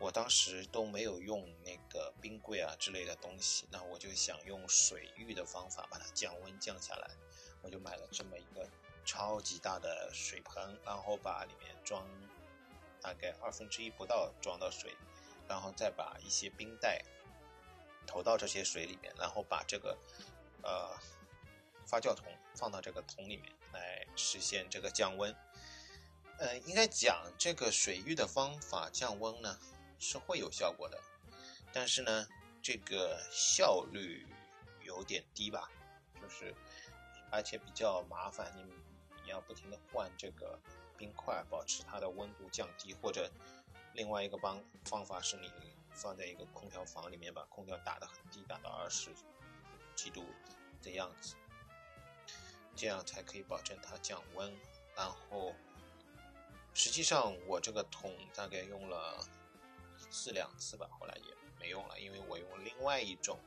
[0.00, 7.08] 我当时都没有用那个冰柜啊之类的东西，那我就想用水浴的方法把它降温降下来。
[7.62, 8.68] 我就买了这么一个
[9.04, 12.04] 超级大的水盆，然后把里面装
[13.04, 14.96] 大概二分之一不到装到水，
[15.46, 17.04] 然后再把一些冰袋。
[18.06, 19.96] 投到这些水里面，然后把这个
[20.62, 20.94] 呃
[21.86, 25.34] 发酵桶放到这个桶里面来实现这个降温。
[26.38, 29.58] 呃，应该讲这个水浴的方法降温呢
[29.98, 31.00] 是会有效果的，
[31.72, 32.28] 但是呢
[32.62, 34.26] 这个效率
[34.82, 35.70] 有点低吧，
[36.20, 36.54] 就是
[37.32, 38.64] 而且比较麻烦，你
[39.24, 40.60] 你要不停的换这个
[41.04, 43.30] 冰块，保持它的温度降低，或者
[43.92, 45.52] 另外一个方方法是你。
[45.96, 49.12] 放在一个空调房里面，把空调打得很低，打到二十
[49.94, 50.24] 几度
[50.82, 51.36] 的样子，
[52.74, 54.52] 这样才可以保证它降温。
[54.96, 55.54] 然后，
[56.74, 59.24] 实际上我这个桶大概用了
[60.00, 63.38] 一次两次吧，后来也没用了，因为我用另外一种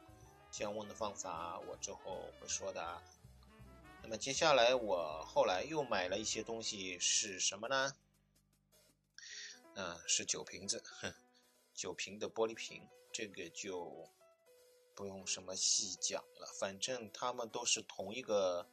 [0.50, 3.04] 降温的方法，我之后会说的。
[4.08, 7.94] 那么接下来我后来又买了一些东西，是什么呢？
[9.76, 10.82] 嗯，是酒瓶子。
[11.74, 14.10] 酒瓶的玻璃瓶，这个就
[14.96, 18.66] 不用什么细讲了，反正他们都是同一个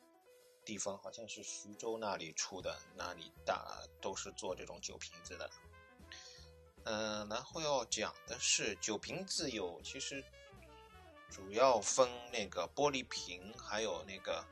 [0.64, 5.50] 地方，好像是徐州那里出的，那里大都是做这种酒瓶子的。
[6.84, 10.24] 嗯，然后要讲的是酒瓶子有，其实
[11.28, 14.46] 主要分那个玻璃瓶，还有那个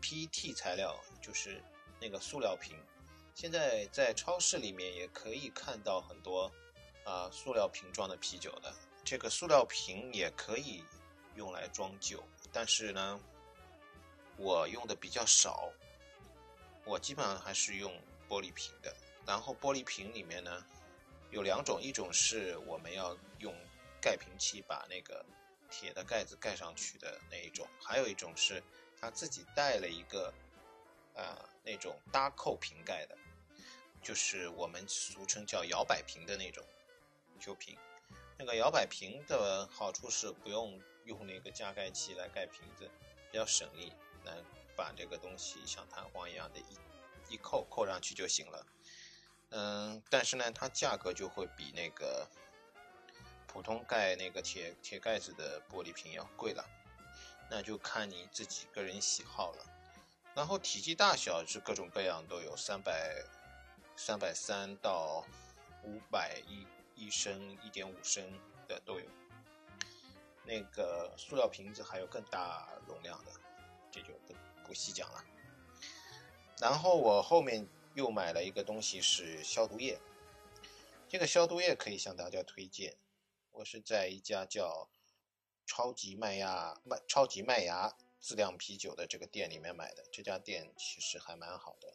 [0.00, 1.62] PET 材料，就是
[2.00, 2.76] 那个塑料瓶。
[3.34, 6.50] 现在在超市里面也可以看到很多
[7.04, 8.72] 啊塑料瓶装的啤酒的。
[9.04, 10.84] 这个塑料瓶也可以
[11.36, 13.20] 用来装酒，但是呢，
[14.36, 15.70] 我用的比较少，
[16.84, 17.92] 我基本上还是用
[18.28, 18.94] 玻璃瓶的。
[19.26, 20.64] 然后玻璃瓶里面呢。
[21.30, 23.54] 有两种，一种是我们要用
[24.00, 25.22] 盖瓶器把那个
[25.68, 28.62] 铁的盖子盖上去的那一种，还有一种是
[29.00, 30.32] 它自己带了一个
[31.14, 33.16] 啊那种搭扣瓶盖的，
[34.02, 36.64] 就是我们俗称叫摇摆瓶的那种
[37.38, 37.76] 酒瓶。
[38.36, 42.88] 那个摇摆瓶的好处是不用用那个加盖器来盖瓶子，
[43.30, 43.92] 比较省力，
[44.24, 44.44] 能
[44.76, 48.66] 把这个东西像弹簧一样的一一扣扣上去就行了。
[49.50, 52.28] 嗯，但是呢，它价格就会比那个
[53.46, 56.64] 普通盖那个铁铁盖子的玻璃瓶要贵了，
[57.50, 59.64] 那就看你自己个人喜好了。
[60.34, 63.24] 然后体积大小是各种各样都有，三百
[63.96, 65.24] 三百三到
[65.84, 68.24] 五百一一升、一点五升
[68.66, 69.06] 的都有。
[70.44, 73.32] 那个塑料瓶子还有更大容量的，
[73.90, 74.34] 这就不
[74.66, 75.24] 不细讲了。
[76.60, 77.66] 然后我后面。
[77.94, 79.98] 又买了一个东西是消毒液，
[81.08, 82.96] 这个消毒液可以向大家推荐。
[83.50, 84.88] 我是在一家叫
[85.68, 90.02] 超级麦芽麦超级麦芽自酿啤酒的这个店里面买的。
[90.10, 91.94] 这家店其实还蛮好的，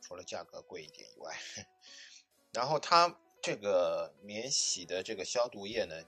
[0.00, 1.36] 除了价格贵一点以外。
[2.52, 6.00] 然后它这个免洗的这个消毒液呢，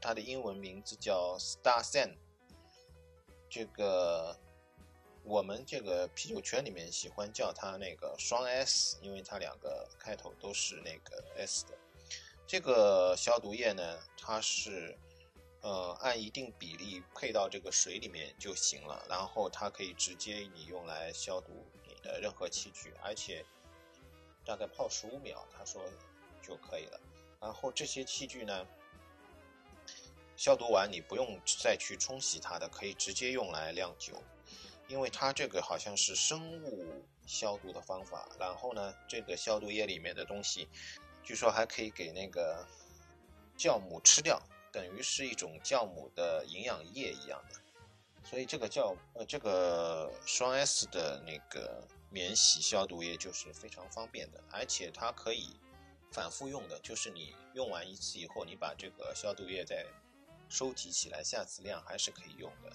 [0.00, 2.16] 它的英文名字叫 Star Sen，
[3.48, 4.36] 这个。
[5.26, 11.72] 我们这个啤酒圈里面喜欢叫它那个双 S，因为它两个开头都是那个 S 的。
[12.46, 14.94] 这个消毒液呢，它是
[15.64, 23.42] 呃按一定比例配到这个水里面就行了，然后它可以直接你用来消毒你的任何器具，而且
[24.44, 25.82] 大概泡十五秒，他说
[26.42, 27.00] 就可以了。
[27.40, 28.66] 然后这些器具呢，
[30.36, 34.22] 消毒完你不用再去冲洗它的，可以直接用来酿酒。
[34.86, 40.68] 因为它这个好像是生物消毒的方法，然后呢，这个消毒液里面的东西，
[41.22, 42.62] 据说还可以给那个
[43.56, 44.38] 酵母吃掉，
[44.74, 47.54] 等于是一种酵母的营养液一样的。
[48.24, 55.60] 所以这个酵呃这个双 S 的那个免洗消毒液就是非常方便的，而且它可以
[56.10, 59.86] 反复用的，就是你用完一次以后，你把这个消毒液再
[60.48, 62.72] 收集起来，下次量还是可以用的。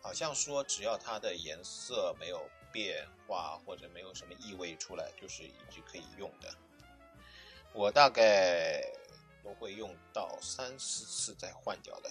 [0.00, 6.54] 好像说，只要它的颜色没有变化或者没有什么异味出来，就是一直可以用的。
[7.72, 8.82] 我大概
[9.46, 12.10] 都会用到三四次再换掉的。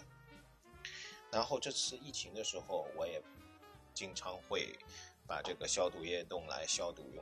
[1.30, 3.22] 然后这次疫情的时候，我也
[3.94, 4.74] 经常会
[5.28, 7.22] 把这个消毒液用来消毒用，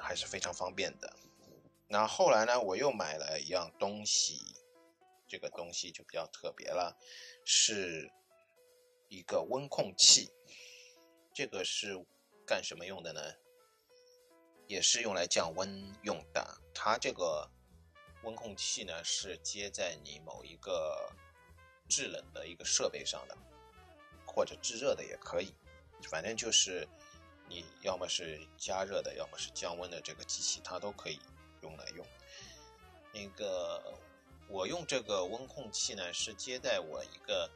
[0.00, 1.14] 还是非常方便的。
[1.88, 4.40] 那后来呢，我又买了一样东西，
[5.28, 6.96] 这个东西就比较特别了，
[7.44, 8.10] 是。
[9.10, 10.32] 一个温控器，
[11.32, 11.94] 这个是
[12.44, 13.20] 干什么用的呢？
[14.66, 16.60] 也是用来降温用的。
[16.74, 17.48] 它这个
[18.24, 21.10] 温控器呢，是接在你某一个
[21.88, 23.36] 制冷的一个设备上的，
[24.26, 25.54] 或者制热的也可以。
[26.10, 26.88] 反正就是
[27.48, 31.20] 你要么是加热的，要么是降温的，这个机器它都可以
[31.62, 32.04] 用来用。
[33.12, 33.94] 那个
[34.48, 37.50] 我用这个温控器呢，是接在我一个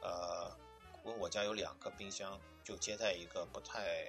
[0.00, 0.56] 呃。
[1.04, 4.06] 因为我家有两个冰箱，就接在一个不太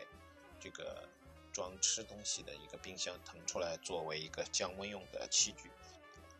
[0.59, 1.09] 这个
[1.51, 5.71] 装吃东西的一个冰箱腾出来，作为一个降温用的器具。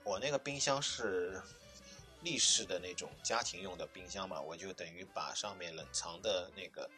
[0.04, 1.41] 我那个冰箱是
[2.22, 6.89] 立式的那种家庭用的冰箱嘛，我就等于把上面冷藏的那个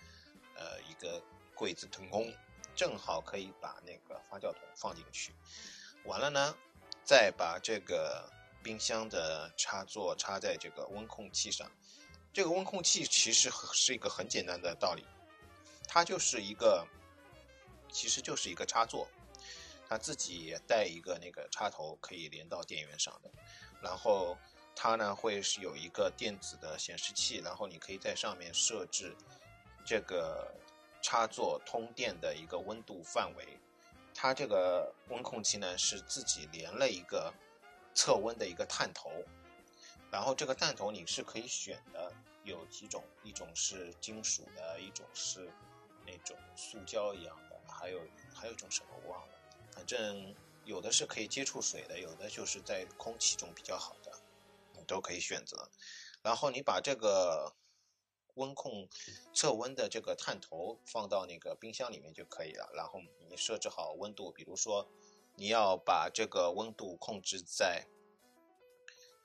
[0.55, 1.21] 呃一个
[1.53, 2.33] 柜子腾空，
[2.75, 5.33] 正好可以把那个发酵桶放进去。
[6.03, 6.55] 完了呢，
[7.03, 8.29] 再把这个
[8.63, 11.69] 冰箱的插座插在这个温控器上。
[12.33, 15.05] 这个温控器其实是一个很简单的道理，
[15.87, 16.85] 它就是一个，
[17.89, 19.07] 其实就是一个插座，
[19.87, 23.31] 它自己也带一个那个插头，可以连到电源上的。
[23.81, 24.37] 然后
[24.75, 29.15] 它呢会是有一个电子的显示器，然后你可以在上面设置
[29.85, 30.51] 这个
[31.01, 33.57] 插座通电的一个温度范围。
[34.13, 37.33] 它这个温控器呢是自己连了一个
[37.93, 39.11] 测温的一个探头。
[40.09, 42.11] 然后这个探头你是可以选的，
[42.43, 45.51] 有几种，一种是金属的，一种是
[46.05, 47.99] 那种塑胶一样的，还有
[48.33, 49.34] 还有一种什么我忘了，
[49.75, 54.11] 反正有的是可以接触水的，有的就是在空气中比较好的，
[54.73, 55.69] 你都可以选择。
[56.23, 57.53] 然后你把这个
[58.35, 58.89] 温控
[59.33, 64.89] 测温的这个探头放到那个冰箱里面就可以了，然后你设置好温度，比如说
[65.35, 67.85] 你要把这个温度控制在。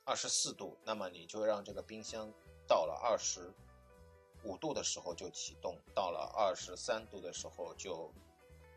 [0.02, 2.32] 二十四度，那么你就让这个冰箱
[2.66, 3.54] 到了二十
[4.42, 8.12] 五度的时候就启动，到了二十三度的时候就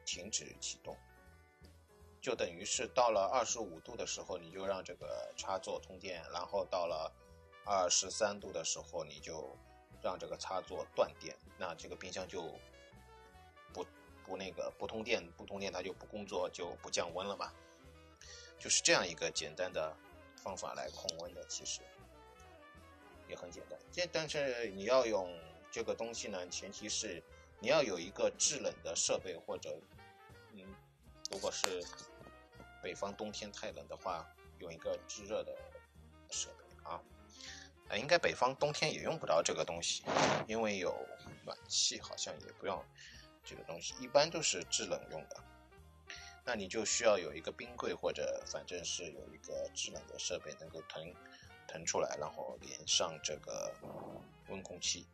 [0.05, 0.95] 停止启动，
[2.24, 7.11] 就等于是到了二十五度的时候你就让这个插座通电，然后到了
[7.65, 9.55] 二十三度的时候你就
[10.01, 12.43] 让这个插座断电，那这个冰箱就
[13.71, 13.86] 不
[14.26, 17.51] 不那个不通电，不通电它就不工作，就不降温了嘛，
[18.57, 19.95] 就是这样一个简单的。
[20.43, 21.80] 方法来控温的其实
[23.30, 25.34] 也很简单，这但是你要用
[25.71, 27.24] 这个东西呢，前提是
[27.61, 29.74] 你要有一个制冷的设备，或者
[30.51, 30.65] 嗯，
[31.32, 31.82] 如果是
[32.84, 34.28] 北方冬天太冷的话，
[34.60, 35.56] 用一个制热的
[36.30, 37.02] 设备啊。
[37.90, 40.04] 啊，应该北方冬天也用不着这个东西，
[40.48, 40.94] 因为有
[41.46, 42.84] 暖气，好像也不用
[43.44, 45.38] 这个东西，一般都是制冷用的。
[46.46, 51.14] 那你就需要有一个冰柜，或者反正是有一个制冷的设备，能够腾
[51.68, 53.74] 腾出来，然后连上这个
[54.50, 55.08] 温控器，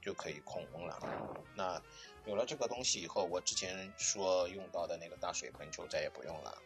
[0.00, 0.98] 就可以控温了。
[1.54, 1.82] 那
[2.24, 6.62] 有了这个东西以后，我之前说用到的那个大水盆就再也不用了。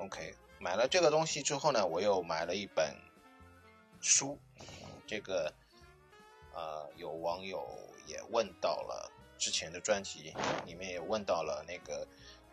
[0.00, 2.96] OK，买了这个东西之后呢，我又买了一本
[4.00, 4.38] 书。
[5.06, 5.52] 这个
[6.54, 7.66] 呃，有网友
[8.06, 9.12] 也问到了。
[9.38, 10.34] 之前的专题
[10.66, 12.06] 里面也问到了那个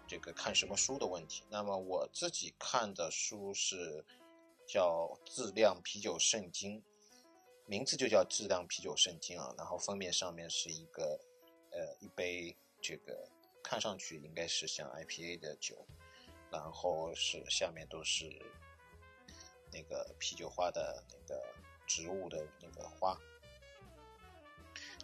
[0.07, 1.43] 这个看什么书的问题。
[1.49, 4.05] 那么我自己看的书是
[4.65, 6.79] 叫《自酿啤酒圣经》，
[7.65, 9.53] 名字就叫《自酿啤酒圣经》啊。
[9.57, 11.19] 然后封面上面是一个
[11.71, 13.29] 呃一杯这个
[13.61, 15.85] 看上去应该是像 IPA 的酒，
[16.51, 18.29] 然后是下面都是
[19.71, 21.43] 那个啤酒花的那个
[21.85, 23.17] 植物的那个花，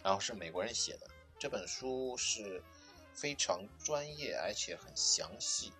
[0.02, 1.06] 然后是美国人写的。
[1.38, 2.62] 这本书是
[3.12, 5.72] 非常专业，而且很详细，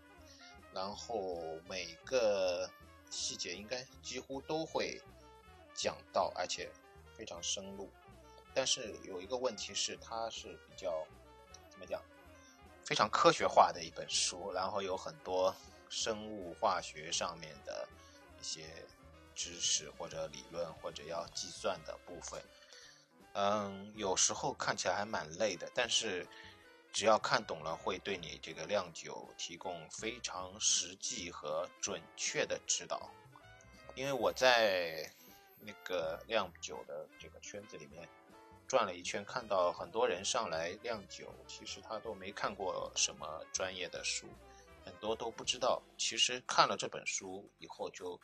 [0.73, 2.69] 然后每个
[3.09, 5.01] 细节应该几乎都会
[5.73, 6.71] 讲到，而且
[7.17, 7.89] 非常深入。
[8.53, 11.07] 但是有一个问题是，它是比较
[11.71, 12.03] 怎么讲，
[12.85, 15.55] 非常科学化的一本书，然后有很多
[15.89, 17.89] 生物化学上面的
[18.41, 18.85] 一些
[19.35, 22.43] 知识或者理论或者要计算的部分。
[23.33, 26.27] 嗯，有时候看起来还蛮累的，但是
[26.93, 33.11] 只要看懂了，会对你这个酿酒提供非常实际和准确的指导。
[33.97, 35.11] 因为我在
[35.59, 38.09] 那个酿酒的这个圈子里面
[38.67, 44.27] 转了一圈，看到很多人上来酿酒，其实他都没看过什么专业的书，
[44.85, 45.83] 很多都不知道。
[45.97, 48.21] 其实看了这本书以后就。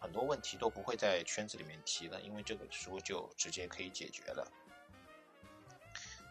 [0.00, 4.44] 很多问题都不会在圈子里面提了，因为这本书就直接可以解决了。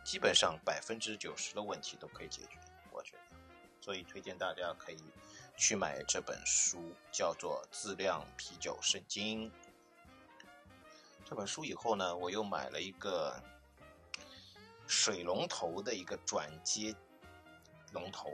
[0.04, 2.60] 基本上百分之九十的问题都可以解决，
[2.92, 3.38] 我觉得，
[3.80, 4.98] 所以推荐大家可以
[5.56, 9.50] 去买这本书，叫做《自酿啤酒圣经》。
[11.32, 13.42] 这本书以后呢，我又买了一个
[14.86, 16.94] 水龙头的一个转接
[17.94, 18.30] 龙头。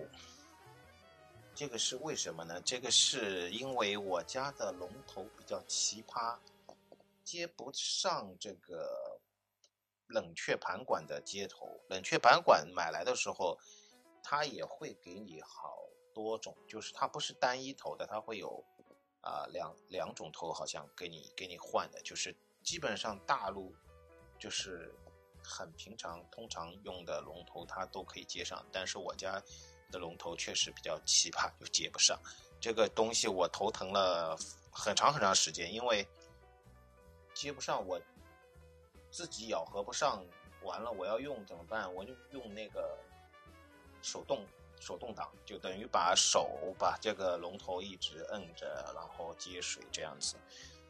[1.54, 2.60] 这个是为什么呢？
[2.66, 6.40] 这个是因为我家的龙头比较奇葩，
[7.24, 9.22] 接不上这个
[10.08, 11.70] 冷却盘管的接头。
[11.90, 13.60] 冷却盘管买来的时候，
[14.24, 15.78] 它也会给你好
[16.16, 18.66] 多种，就是它不是单一头的，它会有
[19.22, 22.02] 啊两两种头，好像给你给你换的。
[22.02, 22.36] 就是
[22.68, 23.74] 基本上大陆
[24.38, 24.94] 就是
[25.42, 29.42] 很平常、通常用的龙头，它都可以接上，但是我家。
[29.90, 32.20] 的龙头确实比较奇葩，就接不上。
[32.60, 34.38] 这个东西我头疼了
[34.70, 36.06] 很长很长时间，因为
[37.34, 37.98] 接不上，我
[39.10, 40.22] 自己咬合不上。
[40.64, 41.96] 完了，我要用怎么办？
[41.96, 42.98] 我就用那个
[44.02, 44.46] 手动
[44.78, 50.36] 手动挡，就等于把手把这个龙头一直摁着，然后接水这样子，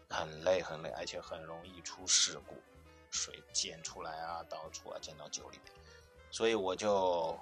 [0.09, 2.55] 很累很累，而且很容易出事故，
[3.11, 5.73] 水溅出来啊，到处啊溅到酒里面，
[6.31, 7.37] 所以我就。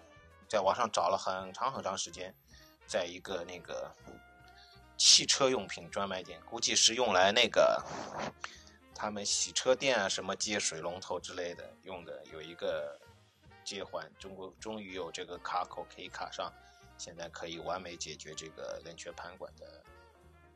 [0.47, 2.33] 在网上找了很长很长时间，
[2.85, 3.91] 在一个那个
[4.95, 7.83] 汽车用品专卖店，估计是用来那个
[8.93, 12.97] 他们洗车店啊什么接水龙头之类的用的，有一个
[13.63, 16.53] 接环，中国终于有这个卡口可以卡上，
[16.95, 19.83] 现在可以完美解决这个冷却盘管的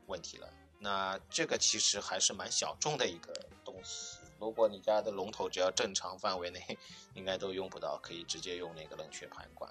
[0.06, 0.48] 问题了。
[0.82, 3.32] 那这个其实还是蛮小众的一个
[3.64, 4.16] 东西。
[4.40, 6.78] 如果你家的龙头只要正常范围内，
[7.12, 9.70] 应该都用不到，可以直接用那个冷却盘管。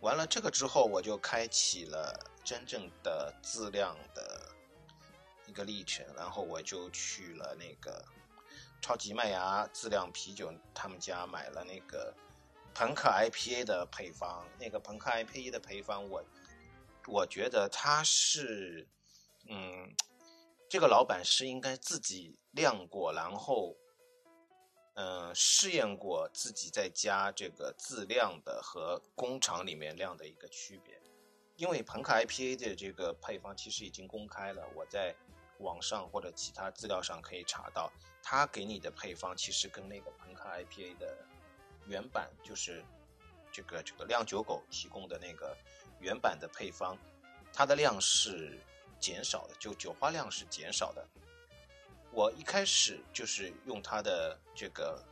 [0.00, 4.50] 完了这个之后，我就开启了真正的自酿的
[5.46, 8.04] 一个历程，然后我就去了那个
[8.82, 12.14] 超级麦芽自酿啤酒他们家买了那个
[12.74, 14.46] 朋克 IPA 的配方。
[14.58, 16.22] 那个朋克 IPA 的配方，我
[17.06, 18.86] 我觉得它是，
[19.48, 19.94] 嗯，
[20.68, 23.76] 这个老板是应该自己酿过，然后。
[24.96, 31.02] 嗯，试验过自己在家这个自酿的和工厂里面酿的一个区别，
[31.56, 35.12] 因为朋克 IPA 的这个配方其实已经公开了，我在
[35.58, 37.92] 网上或者其他资料上可以查到，
[38.22, 41.26] 他给你的配方其实跟那个朋克 IPA 的
[41.88, 42.84] 原版，就是
[43.50, 45.58] 这个这个酿酒狗提供的那个
[45.98, 46.96] 原版的配方，
[47.52, 48.60] 它的量是
[49.04, 51.06] 减少的，就酒花量是减少的。
[52.10, 55.04] 我一开始就是用它的这个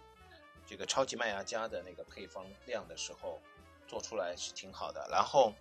[0.67, 3.39] 这个超级麦芽家的那个配方量的时候，
[3.87, 5.07] 做出来是挺好的。
[5.11, 5.53] 然后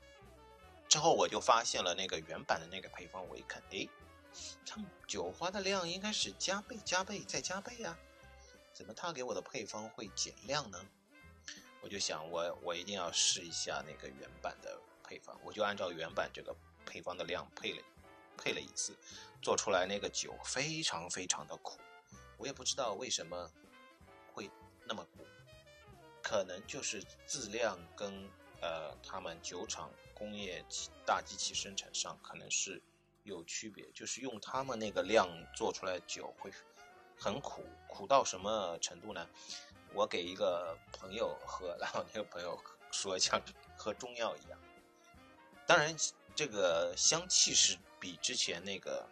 [0.88, 3.90] 之后我就发现了那个原版的那个配方，我一看，诶，
[4.66, 8.00] 它酒花的量应该是加倍、加倍再加倍啊，
[8.72, 10.80] 怎么他给我的配方会减量呢？
[11.82, 16.56] 我就想，我我一定要试一下那个原版的配方，我就按照原版这个
[16.86, 17.84] 配方的量配了。
[18.44, 18.98] 配了一次，
[19.40, 21.80] 做出来那个酒非常非常的苦，
[22.38, 23.52] 我也不知道为什么
[24.34, 24.50] 会
[24.88, 25.24] 那么苦，
[26.24, 28.28] 可能就是质量跟
[28.60, 30.66] 呃他们酒厂工业
[31.06, 32.82] 大机器生产上可能是
[33.24, 36.52] 有区别，就是用他们那个量做出来酒会
[37.16, 39.30] 很苦，苦到什么程度呢？
[39.94, 42.60] 我给一个朋友喝，然后那个朋友
[42.92, 43.40] 说像
[43.78, 44.60] 喝中药一样，
[45.68, 45.96] 当然
[46.36, 47.78] 这个香气是。
[48.02, 49.08] 比之前那个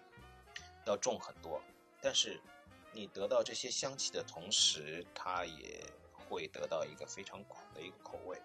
[0.88, 1.62] 要重很多，
[2.02, 2.42] 但是
[2.92, 8.42] 你得到这些香气的同时，它也会得到一个非常苦的一个口味。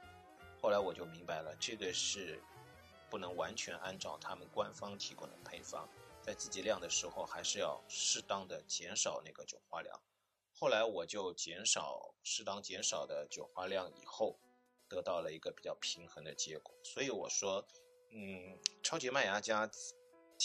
[0.61, 2.39] 后来我就明白了，这个是
[3.09, 5.89] 不能完全按照他们官方提供的配方，
[6.21, 9.99] 在自己酿的时候还是要适当的减少那个酒花量。
[10.53, 14.39] 后来我就减少适当减少的酒花量以后，
[14.89, 16.75] 得到了一个比较平衡的结果。
[16.83, 17.67] 所以我说，
[18.11, 19.71] 嗯，超级麦芽家。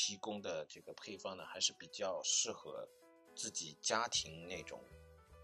[0.02, 2.88] 提供的这个配方呢，还是比较适合
[3.36, 4.82] 自己家庭那种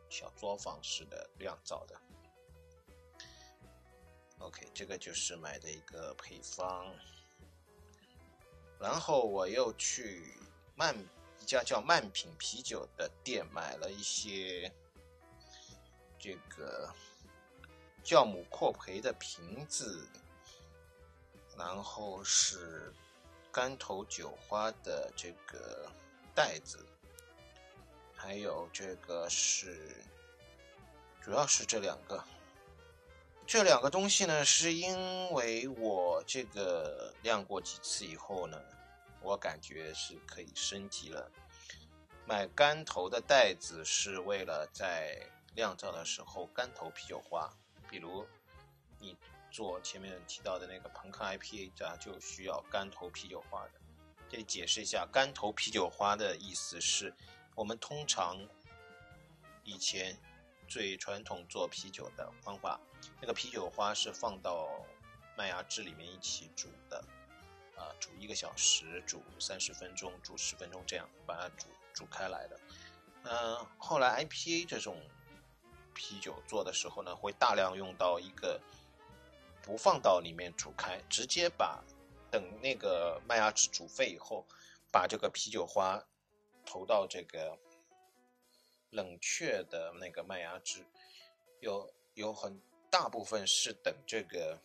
[0.09, 2.01] 小作坊式的酿造的。
[4.39, 6.95] OK，这个就是买的一个配方。
[8.79, 10.37] 然后我又去
[10.73, 10.97] 慢
[11.41, 14.71] 一家叫慢品啤酒的店买了一些
[16.17, 16.89] 这个
[18.05, 20.07] 酵母扩培的瓶子，
[21.57, 22.93] 然后是。
[23.55, 25.89] 干头酒花的这个
[26.35, 26.85] 袋子，
[28.13, 29.95] 还有这个是，
[31.21, 32.21] 主要是这两个。
[33.47, 38.61] 这两个东西呢，是因为我这个晾过几次以后呢，
[39.21, 41.31] 我感觉是可以升级了。
[42.25, 45.17] 买干头的袋子是为了在
[45.55, 47.49] 酿造的时候干头啤酒花，
[47.89, 48.27] 比如
[48.99, 49.15] 你。
[49.55, 53.71] 做前面提到的那个朋克 IPA，它就需要干头啤酒花的。
[54.27, 57.15] 这里解释一下，干头啤酒花的意思是，
[57.55, 58.37] 我们通常
[59.63, 60.19] 以前
[60.67, 62.77] 最传统做啤酒的方法，
[63.21, 64.67] 那个啤酒花是放到
[65.37, 67.01] 麦芽汁里面一起煮的，
[67.77, 72.59] 啊，煮一个小时，煮三十分钟，煮十分钟，这样把它煮煮开来的。
[73.23, 75.01] 嗯，后来 IPA 这种
[75.93, 78.59] 啤酒做的时候呢，会大量用到一个。
[79.65, 81.83] 不放到里面煮开，直接把
[82.29, 84.45] 等那个麦芽汁煮沸以后，
[84.91, 85.99] 把这个啤酒花
[86.63, 87.57] 投到这个
[88.91, 90.85] 冷却的那个麦芽汁，
[91.61, 92.61] 有有很
[92.91, 94.61] 大部分是等这个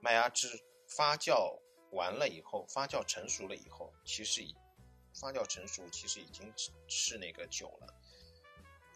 [0.00, 0.48] 麦芽汁
[0.86, 1.58] 发酵
[1.90, 4.54] 完了以后，发酵成熟了以后，其实已
[5.20, 6.54] 发酵成熟，其实已经
[6.86, 7.92] 是那个酒了。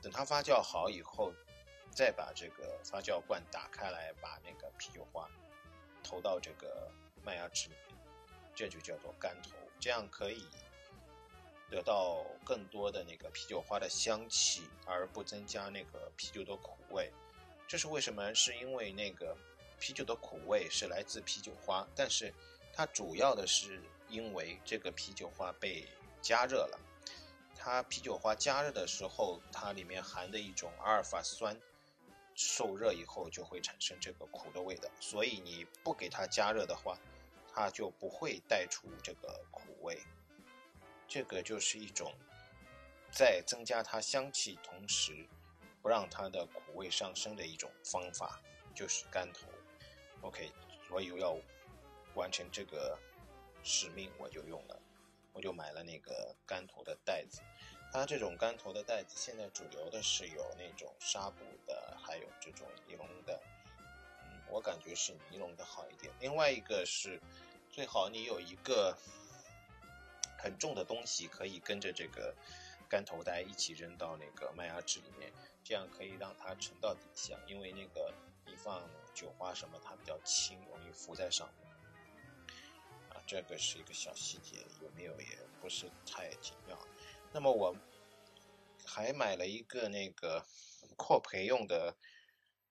[0.01, 1.35] 等它发酵好以后。
[1.97, 5.27] 再把这个发酵罐打开来，把那个啤酒花
[6.05, 6.91] 投到这个
[7.25, 7.97] 麦芽汁里面，
[8.55, 9.57] 这就叫做干投。
[9.81, 10.47] 这样可以
[11.71, 17.11] 得到更多的那个啤酒花的香气，而不增加那个啤酒的苦味。
[17.67, 18.35] 这是为什么？
[18.35, 19.35] 是因为那个
[19.81, 22.31] 啤酒的苦味是来自啤酒花，但是
[22.75, 25.89] 它主要的是因为这个啤酒花被
[26.21, 26.79] 加热了。
[27.55, 31.59] 它啤酒花加热的时候，它里面含的一种阿尔法酸。
[32.37, 36.99] 受热以后就会产生这个苦的味道，所以你不给它加热的话，
[37.53, 39.99] 它就不会带出这个苦味。
[41.09, 42.13] 这个就是一种
[43.11, 45.27] 在增加它香气同时
[45.81, 48.39] 不让它的苦味上升的一种方法，
[48.75, 49.49] 就是干头。
[50.21, 50.53] OK，
[50.87, 51.39] 所以要
[52.15, 52.99] 完成这个
[53.63, 54.79] 使命，我就用了，
[55.33, 57.41] 我就买了那个干头的袋子。
[57.93, 61.45] 它这种干头的袋子，现在主流的是有那种纱布，
[62.17, 63.39] 还有这种尼龙的。
[64.25, 66.11] 嗯，我感觉是尼龙的好一点。
[66.19, 67.21] 另外一个是，
[67.71, 68.97] 最好你有一个
[70.39, 72.35] 很重的东西，可以跟着这个
[72.89, 75.31] 干头袋一起扔到那个麦芽汁里面，
[75.63, 77.39] 这样可以让它沉到底下。
[77.47, 78.11] 因为那个
[78.47, 81.71] 你放酒花什么，它比较轻，容易浮在上面。
[83.11, 86.79] 啊，这个是一个小细节，有没有也不是太紧要。
[87.31, 87.77] 那么我
[88.97, 90.47] 还买了一个那个
[90.97, 91.95] 扩培用的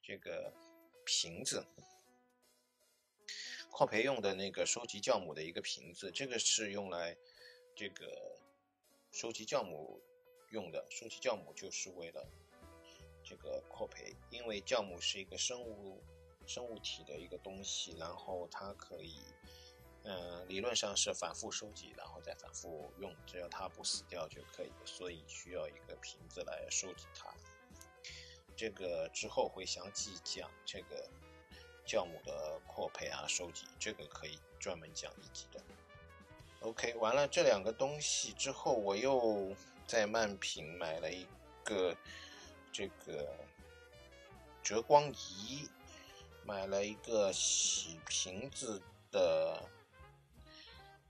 [0.02, 0.52] 这个
[1.06, 1.68] 瓶子，
[3.70, 7.16] 扩培用的那个收集酵母的一个瓶子，这个是用来
[7.76, 8.40] 这个
[9.12, 10.02] 收集酵母
[10.50, 10.84] 用的。
[10.90, 12.28] 收集酵母就是为了
[13.24, 16.04] 这个扩培，因为酵母是一个生物
[16.48, 19.20] 生物体的一个东西，然后它可以。
[20.08, 24.72] 嗯，理论上是反复收集，然后再反复用，只要它不死掉就可以。
[24.86, 27.34] 所以需要一个瓶子来收集它。
[28.56, 31.10] 这个之后会详细讲这个
[31.88, 35.60] 酵母的扩培啊，收集这个可以专门讲一集的。
[36.60, 39.56] OK，完了这两个东西之后，我又
[39.88, 41.26] 在漫品买了一
[41.64, 41.98] 个
[42.72, 43.36] 这个
[44.62, 45.68] 折光仪，
[46.46, 48.80] 买了一个洗瓶子
[49.12, 49.68] 的。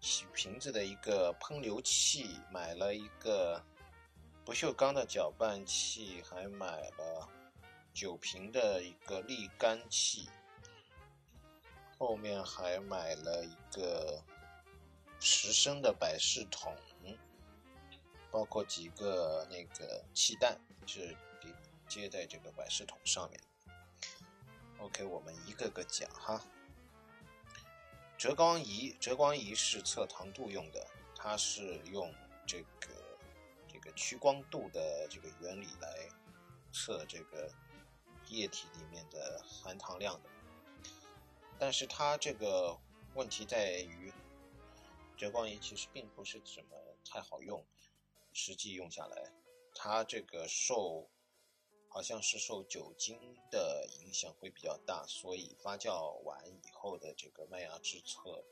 [0.06, 3.60] 洗瓶子的一个喷流器，买了一个
[4.46, 7.28] 不锈钢的搅拌器，还买了
[7.92, 10.30] 酒瓶的一个沥干器，
[11.98, 14.24] 后面还买了一个
[15.20, 16.78] 十升的百事桶，
[18.30, 21.18] 包括几个那个气弹，是
[21.88, 23.42] 接在这个百事桶上面。
[24.78, 26.40] OK，我们一个个讲哈。
[28.18, 32.14] 折光仪，折光仪是测糖度用的，它是用
[32.48, 33.18] 这个
[33.68, 36.10] 这个屈光度的这个原理来
[36.72, 37.52] 测这个
[38.30, 40.30] 液体里面的含糖量的。
[41.60, 42.78] 但是它这个
[43.14, 44.12] 问题在于，
[45.18, 47.64] 折光仪其实并不是怎么太好用，
[48.34, 49.32] 实际用下来，
[49.74, 51.10] 它这个受。
[51.96, 53.18] 好像是受酒精
[53.50, 58.44] 的影响会比较大，所以发酵完以后的这个麦芽汁测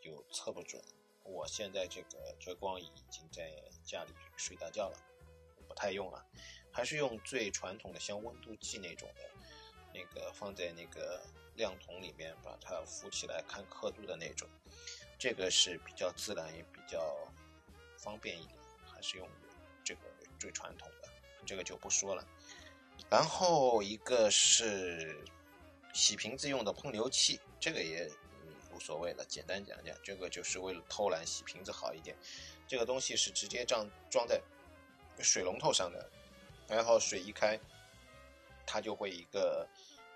[0.00, 0.80] 就测不准。
[1.24, 3.50] 我现在这个遮光仪已经在
[3.84, 4.96] 家里睡大觉了，
[5.66, 6.24] 不太用了，
[6.70, 9.28] 还是用最传统的像温度计那种的，
[9.92, 11.20] 那个放在那个
[11.56, 14.48] 量筒里面把它浮起来看刻度的那种，
[15.18, 17.28] 这个是比较自然也比较
[17.98, 18.56] 方便一点，
[18.86, 19.28] 还是用
[19.82, 20.02] 这个
[20.38, 21.08] 最传统的，
[21.44, 22.24] 这个就不说了。
[23.10, 25.22] 然后一个是
[25.92, 28.10] 洗瓶子用的喷流器，这个也
[28.72, 32.16] 无所谓了，简单讲讲，这个就是为了偷懒洗瓶子好一点。
[32.66, 34.40] 这个东西是直接装装在
[35.18, 36.10] 水龙头上的，
[36.66, 37.60] 然后水一开，
[38.66, 39.68] 它就会一个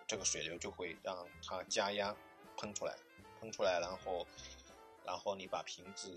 [0.06, 2.16] 这个水流就会让它加压
[2.56, 2.96] 喷出来，
[3.38, 4.26] 喷出来，然后
[5.04, 6.10] 然后你把瓶子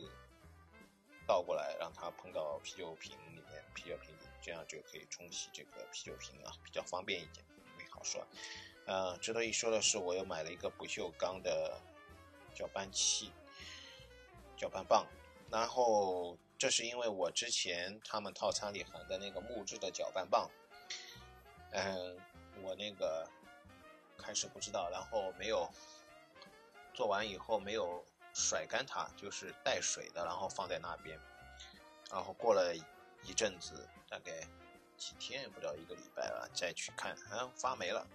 [1.27, 4.15] 倒过来，让它喷到啤酒瓶里面，啤酒瓶。
[4.41, 7.45] 这样就可以冲洗这个啤酒瓶啊，比较方便一点，
[7.77, 8.25] 没好说。
[8.85, 11.79] 呃，值得一说的是，我又买了一个不锈钢的
[12.55, 13.31] 搅拌器、
[14.57, 15.05] 搅拌棒。
[15.51, 20.49] 然后，这是因为我之前他们套餐里含的那个木质的搅拌棒，
[21.71, 22.17] 嗯，
[22.61, 23.27] 我那个
[24.17, 25.69] 开始不知道，然后没有
[26.93, 31.19] 做完以后没有甩干它，就是带水的，然后放在那边，
[32.11, 32.75] 然后过了
[33.23, 33.87] 一阵子。
[34.09, 34.41] 大概
[34.97, 38.05] 几天也不到一个礼拜了，再去看，啊，发霉了，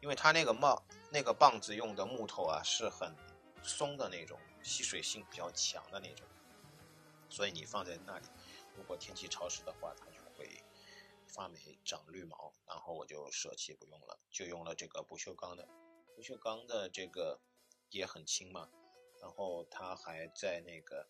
[0.00, 0.82] 因为它那个帽
[1.12, 3.14] 那个棒子用的木头啊是很
[3.62, 6.26] 松的那种，吸水性比较强的那种，
[7.28, 8.26] 所以你放在那里，
[8.76, 10.48] 如果天气潮湿的话，它就会
[11.26, 12.52] 发霉长绿毛。
[12.66, 15.68] 然后我就舍弃不用了，就用了这个不锈钢的，
[16.16, 17.38] 不锈钢的这个
[17.90, 18.68] 也很轻嘛，
[19.20, 21.06] 然后它还在那个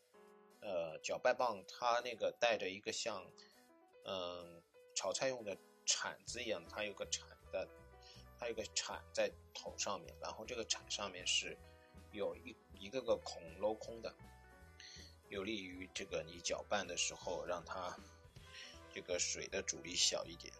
[0.60, 3.24] 呃搅拌棒，它那个带着一个像。
[4.06, 4.62] 嗯，
[4.94, 7.68] 炒菜用的铲子一样，它有个铲的，
[8.38, 11.58] 它有个铲在头上面，然后这个铲上面是
[12.12, 14.14] 有一一个个孔镂空的，
[15.28, 17.98] 有利于这个你搅拌的时候让它
[18.94, 20.54] 这个水的阻力小一点。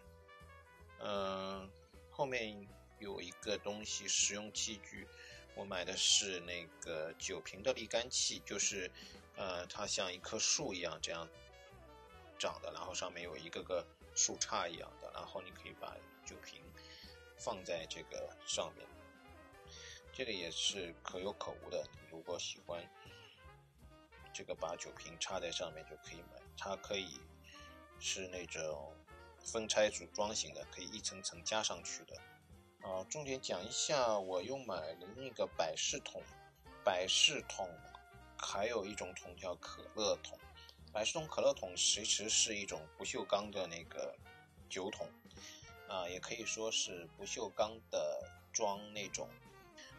[0.99, 1.69] 嗯，
[2.09, 2.67] 后面
[2.99, 5.07] 有一个东西实用器具，
[5.55, 8.91] 我买的是那个酒瓶的沥干器，就是
[9.37, 11.29] 呃，它像一棵树一样这样
[12.37, 13.85] 长的，然后上面有一个个
[14.15, 16.61] 树杈一样的，然后你可以把酒瓶
[17.37, 18.87] 放在这个上面，
[20.13, 21.83] 这个也是可有可无的。
[21.93, 22.83] 你如果喜欢
[24.33, 27.19] 这个把酒瓶插在上面就可以买，它可以
[27.99, 28.93] 是那种
[29.43, 32.15] 分拆组装型的，可以一层层加上去的。
[32.81, 36.21] 啊，重点讲一下，我又买了那个百事桶，
[36.83, 37.69] 百事桶。
[38.39, 40.37] 还有一种桶叫可乐桶，
[40.97, 44.15] 百事通可乐桶其实是一种不锈钢的那个
[44.67, 45.07] 酒桶，
[45.87, 49.29] 啊，也可以说是不锈钢的装那种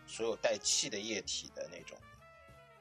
[0.09, 1.97] 所有带气的液体的那种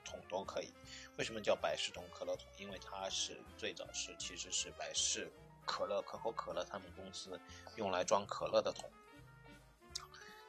[0.03, 0.74] 桶都可以。
[1.20, 2.47] 为什么叫百事通可乐桶？
[2.57, 5.32] 因为它是最早是其实是百事
[5.63, 7.39] 可乐可口可乐他们公司
[7.76, 8.89] 用来装可乐的桶。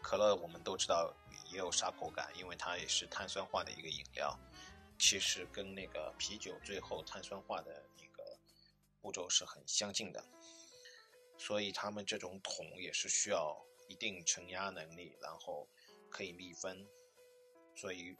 [0.00, 1.12] 可乐我们都知道
[1.52, 4.34] 也有沙口感，因为它也是碳酸化的一个饮料。
[4.98, 8.36] 其实跟那个啤酒最后碳酸化的那个
[9.00, 10.22] 步骤是很相近的，
[11.38, 15.68] 所以他们这种桶也是需要一定承压能力，然后
[16.10, 16.84] 可以密封，
[17.76, 18.16] 所以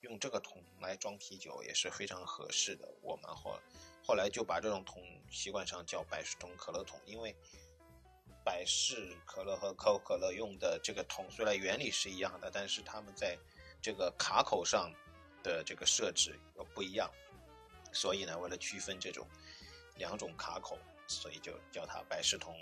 [0.00, 2.88] 用这个桶来装啤酒也是非常合适的。
[3.02, 3.60] 我们后
[4.02, 7.36] 后来就把这种桶习惯上叫百事桶可乐桶，因为
[8.42, 13.38] 百事可乐和可口可乐用的这个桶虽然原理是一样的，但是他们在
[13.82, 14.90] 这个卡口上。
[15.42, 17.10] 的这个设置又不一样，
[17.92, 19.26] 所以呢，为了区分这种
[19.96, 22.56] 两种卡口，所以就叫它百事桶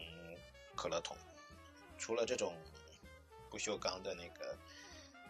[0.74, 1.16] 可乐桶。
[1.98, 2.56] 除了这种
[3.50, 4.56] 不锈钢的那个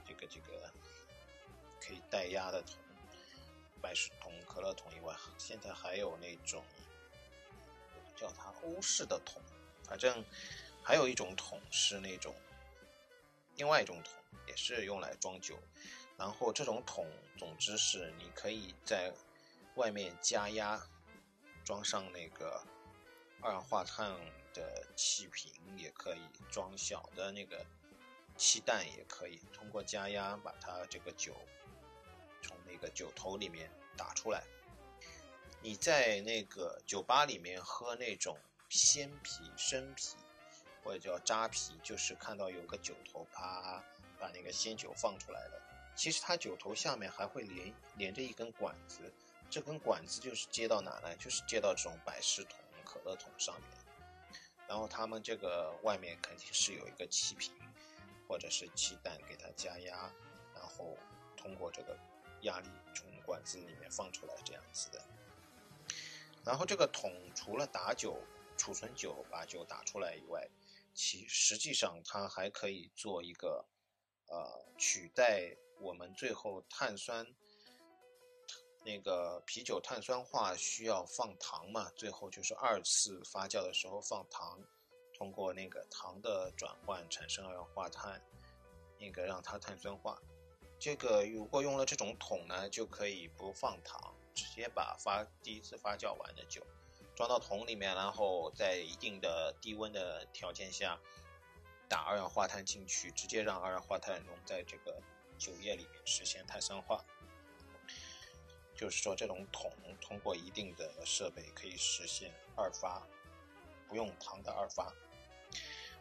[0.07, 0.70] 这个这个
[1.80, 2.76] 可以带压的桶
[3.80, 6.62] 百事桶可乐桶以外，现在还有那种
[8.14, 9.42] 叫它欧式的桶，
[9.82, 10.24] 反正
[10.82, 12.34] 还有一种桶是那种
[13.57, 14.12] 另外一种桶，
[14.46, 15.59] 也是用来装酒。
[16.21, 19.11] 然后这种桶，总之是你可以在
[19.77, 20.79] 外面加压，
[21.64, 22.62] 装上那个
[23.41, 24.14] 二氧化碳
[24.53, 27.64] 的气瓶，也可以装小的那个
[28.37, 31.35] 气弹，也可以通过加压把它这个酒
[32.43, 34.45] 从那个酒头里面打出来。
[35.62, 38.37] 你在那个酒吧里面喝那种
[38.68, 40.16] 鲜啤、生啤
[40.85, 43.83] 或者叫扎啤，就是看到有个酒头，啪
[44.18, 45.70] 把那个鲜酒放出来了。
[46.01, 49.12] 其实它酒头下面还会连连着一根管子，
[49.51, 51.14] 这根管子就是接到哪呢？
[51.16, 53.70] 就是接到这种百事桶、可乐桶上面。
[54.66, 57.53] 然后他们这个外面肯定是有一个气瓶
[58.26, 60.11] 或者是气弹给它加压，
[60.55, 60.96] 然后
[61.36, 61.94] 通过这个
[62.44, 65.05] 压力从管子里面放出来这样子的。
[66.46, 68.18] 然后这个桶除了打酒、
[68.57, 70.48] 储存酒、把酒打出来以外，
[70.94, 73.66] 其实际上它还可以做一个
[74.31, 75.55] 呃取代。
[75.83, 77.26] 我们最后碳酸，
[78.85, 81.91] 那个啤酒碳酸化需要放糖嘛？
[81.97, 84.61] 最后就是二次发酵的时候放糖，
[85.14, 88.20] 通过那个糖的转换产生二氧化碳，
[88.99, 90.20] 那个让它碳酸化。
[90.78, 96.62] 这个如果用了这种桶呢，就可以不放糖，直接把发第一次发酵完的酒
[97.16, 101.01] 装到桶里面，然后在一定的低温的条件下
[101.91, 105.03] 打二氧化碳进去，直接让二氧化碳溶在这个。
[105.41, 107.03] 酒液里面实现碳酸化，
[108.74, 113.03] 就是说这种桶通过一定的设备可以实现二发，
[113.88, 114.93] 不用糖的二发。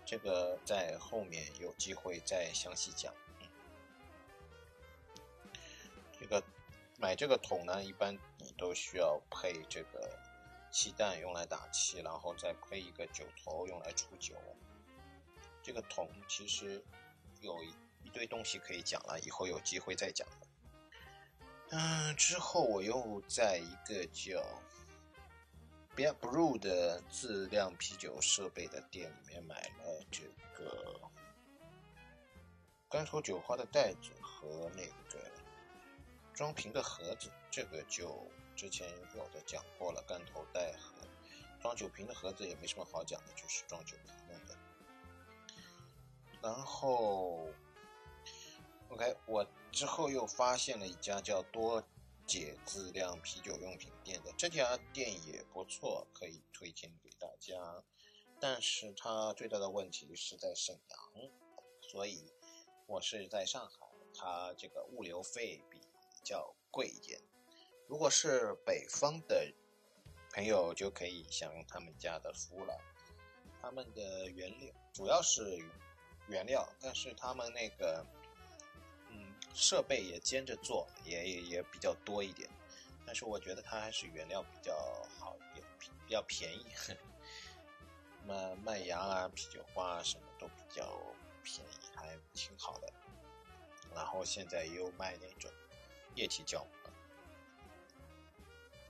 [0.06, 3.14] 这个在后面有机会再详细讲。
[6.20, 6.44] 这个
[6.98, 10.20] 买这个桶呢，一般你都需要配这个
[10.70, 14.36] 气弹用来打气，然后再配一个酒头用来出酒。
[15.70, 16.84] 这个桶其实
[17.42, 17.72] 有一。
[18.02, 20.28] 一堆东西可以讲了，以后有机会再讲。
[21.70, 24.44] 嗯，之后我又在一个叫
[25.96, 30.24] Beer Brew 的自酿啤酒设备的店里面买了这
[30.56, 31.00] 个
[32.90, 35.30] 干头酒花的袋子和那个
[36.34, 37.30] 装瓶的盒子。
[37.52, 40.96] 这个就之前有的讲过了，干头袋和
[41.62, 44.16] 装酒瓶的盒子也没什么好讲的，就是装酒瓶
[44.48, 44.49] 的。
[46.42, 47.48] 然后。
[48.92, 51.84] OK，我之后又发现了一家叫多
[52.26, 57.84] 姐自酿啤酒用品店的，这家店也不错，可以推荐给大家。
[58.40, 61.30] 但是它最大的问题是在沈阳，
[61.84, 62.34] 所以
[62.88, 63.78] 我是在上海，
[64.16, 65.80] 它这个物流费比
[66.24, 67.22] 较贵一点。
[67.88, 69.54] 如果是北方的
[70.34, 72.76] 朋友，就可以享用他们家的服务了。
[73.62, 75.60] 他们的原料主要是
[76.30, 78.06] 原料，但是他们那个。
[79.12, 82.48] 嗯设备也兼着做，也也也比较多一点。
[83.04, 84.74] 但是我觉得它还是原料比较
[85.18, 85.66] 好一点，
[86.06, 86.66] 比较便宜。
[88.28, 91.02] 麦麦芽啊、啤酒花啊，什么都比较
[91.42, 92.94] 便宜，还挺好的。
[93.96, 95.52] 然后现在也有卖那种
[96.14, 96.70] 液体酵母。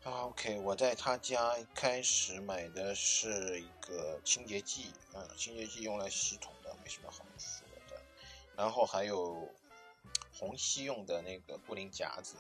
[0.04, 6.54] 啊，OK，我在他家开始买的是一个清洁剂，嗯，清洁剂用来洗桶，
[6.90, 8.02] 什么好说的。
[8.58, 9.48] 然后还有
[10.34, 12.36] 虹吸用的那个固定夹子。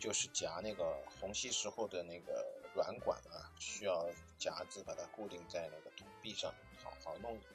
[0.00, 4.08] 就是夹那个虹吸时候的那个软管啊，需要
[4.38, 6.54] 夹子把它固定在那个桶壁上，
[6.84, 7.50] 好好弄一点。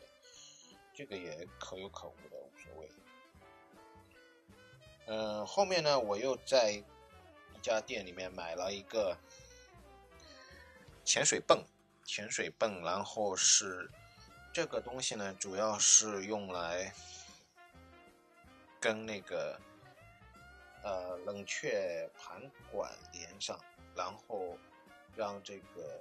[0.94, 2.90] 这个也可有可无的，无所谓。
[5.06, 6.84] 嗯，后面呢，我又在一
[7.62, 9.18] 家店里面买了一个
[11.06, 11.64] 潜水泵，
[12.04, 13.90] 潜水泵，然后是
[14.54, 16.94] 这个东西呢，主要是用来
[18.80, 19.60] 跟那个。
[20.86, 23.58] 呃，冷却盘管连上，
[23.96, 24.58] 然后
[25.16, 25.98] 让这个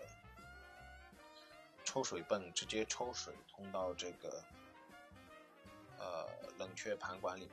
[1.84, 4.42] 抽水泵直接抽水通到这个
[6.00, 6.28] 呃
[6.59, 7.50] 冷却盘管里面。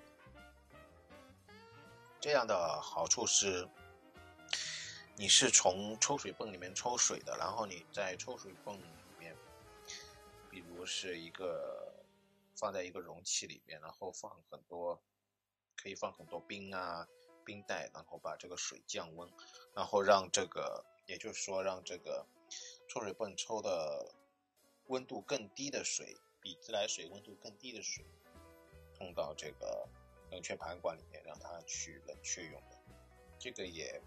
[2.19, 3.69] 这样的好处是，
[5.15, 8.81] 你是从抽水泵里面抽水的，然后你在抽水泵
[10.89, 12.03] 是一个
[12.55, 14.99] 放在一个容器里面，然后放很多，
[15.77, 17.07] 可以放很多冰啊。
[17.45, 19.27] 冰袋，然后把这个水降温，
[19.73, 22.23] 然后让这个，也就是说，让这个
[22.87, 24.13] 抽水泵抽的
[24.89, 28.05] 温度更低的水，比自来水温度更低的水，
[28.93, 29.87] 通到这个
[30.29, 32.77] 冷却盘管里面，让它去冷却用的。
[33.39, 33.99] 这个也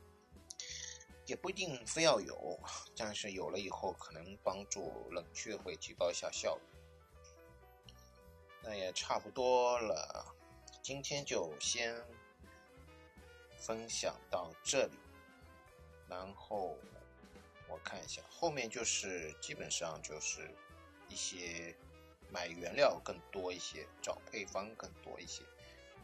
[1.27, 2.61] 也不一定非要有，
[2.97, 6.63] 但是有了以后，可能帮助冷却会提高一下效率。
[8.63, 10.35] 那也差不多了，
[10.83, 11.95] 今天就先。
[13.65, 14.99] 分享到这里，
[16.09, 16.77] 然后
[17.69, 20.53] 我看一下后面就是基本上就是
[21.09, 21.73] 一些
[22.29, 25.45] 买原料更多一些，找配方更多一些。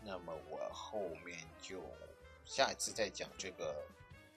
[0.04, 1.82] 那么我后面就
[2.44, 3.84] 下一次再讲这个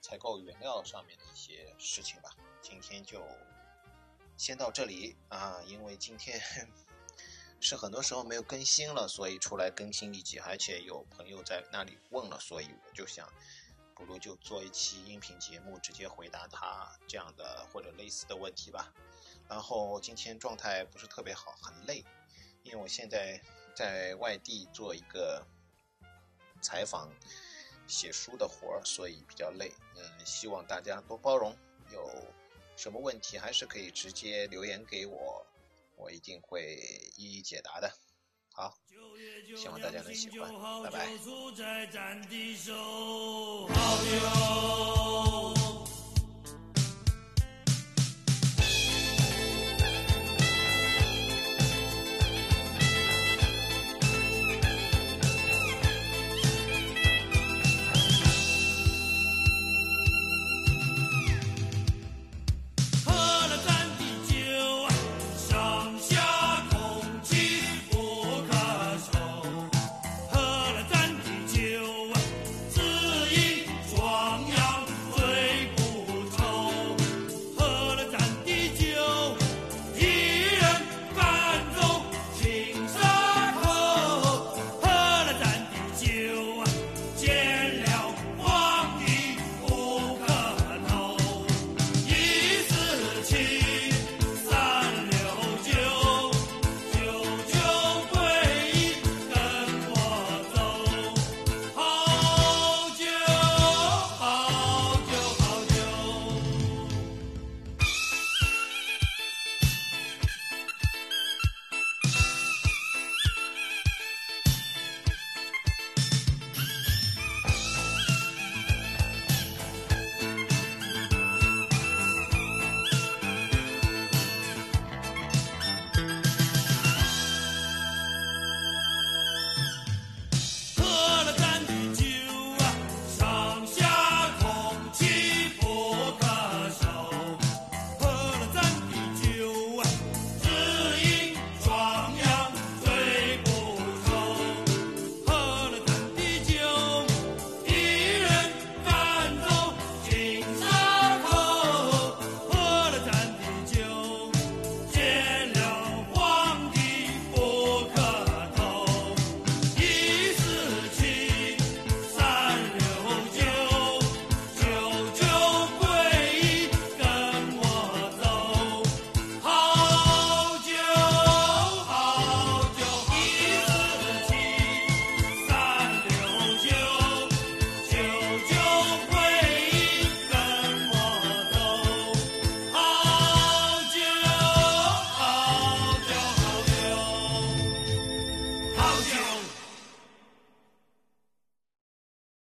[0.02, 2.36] 采购原料上面的一些事情吧。
[2.60, 3.24] 今天就
[4.36, 6.42] 先到这里啊，因为今天。
[7.64, 13.32] 是很多时候没有更新了，所以出来更新一集，而且有朋友在那里问了，所以我就想，
[13.94, 18.92] 不如就做一期音频节目，直接回答他这样的或者类似的问题吧。
[19.48, 22.04] 然后今天状态不是特别好，很累，
[22.64, 23.40] 因为我现在
[23.76, 25.46] 在外地做一个
[26.62, 27.12] 采访、
[27.86, 29.72] 写书的活儿，所以比较累。
[29.96, 31.56] 嗯，希望大家多包容，
[31.92, 32.10] 有
[32.76, 35.46] 什么问题还是可以直接留言给我。
[36.02, 36.80] 我一定会
[37.16, 37.94] 一一解答的。
[38.54, 38.76] 好，
[39.56, 40.52] 希望大家能喜欢，
[40.84, 41.08] 拜拜。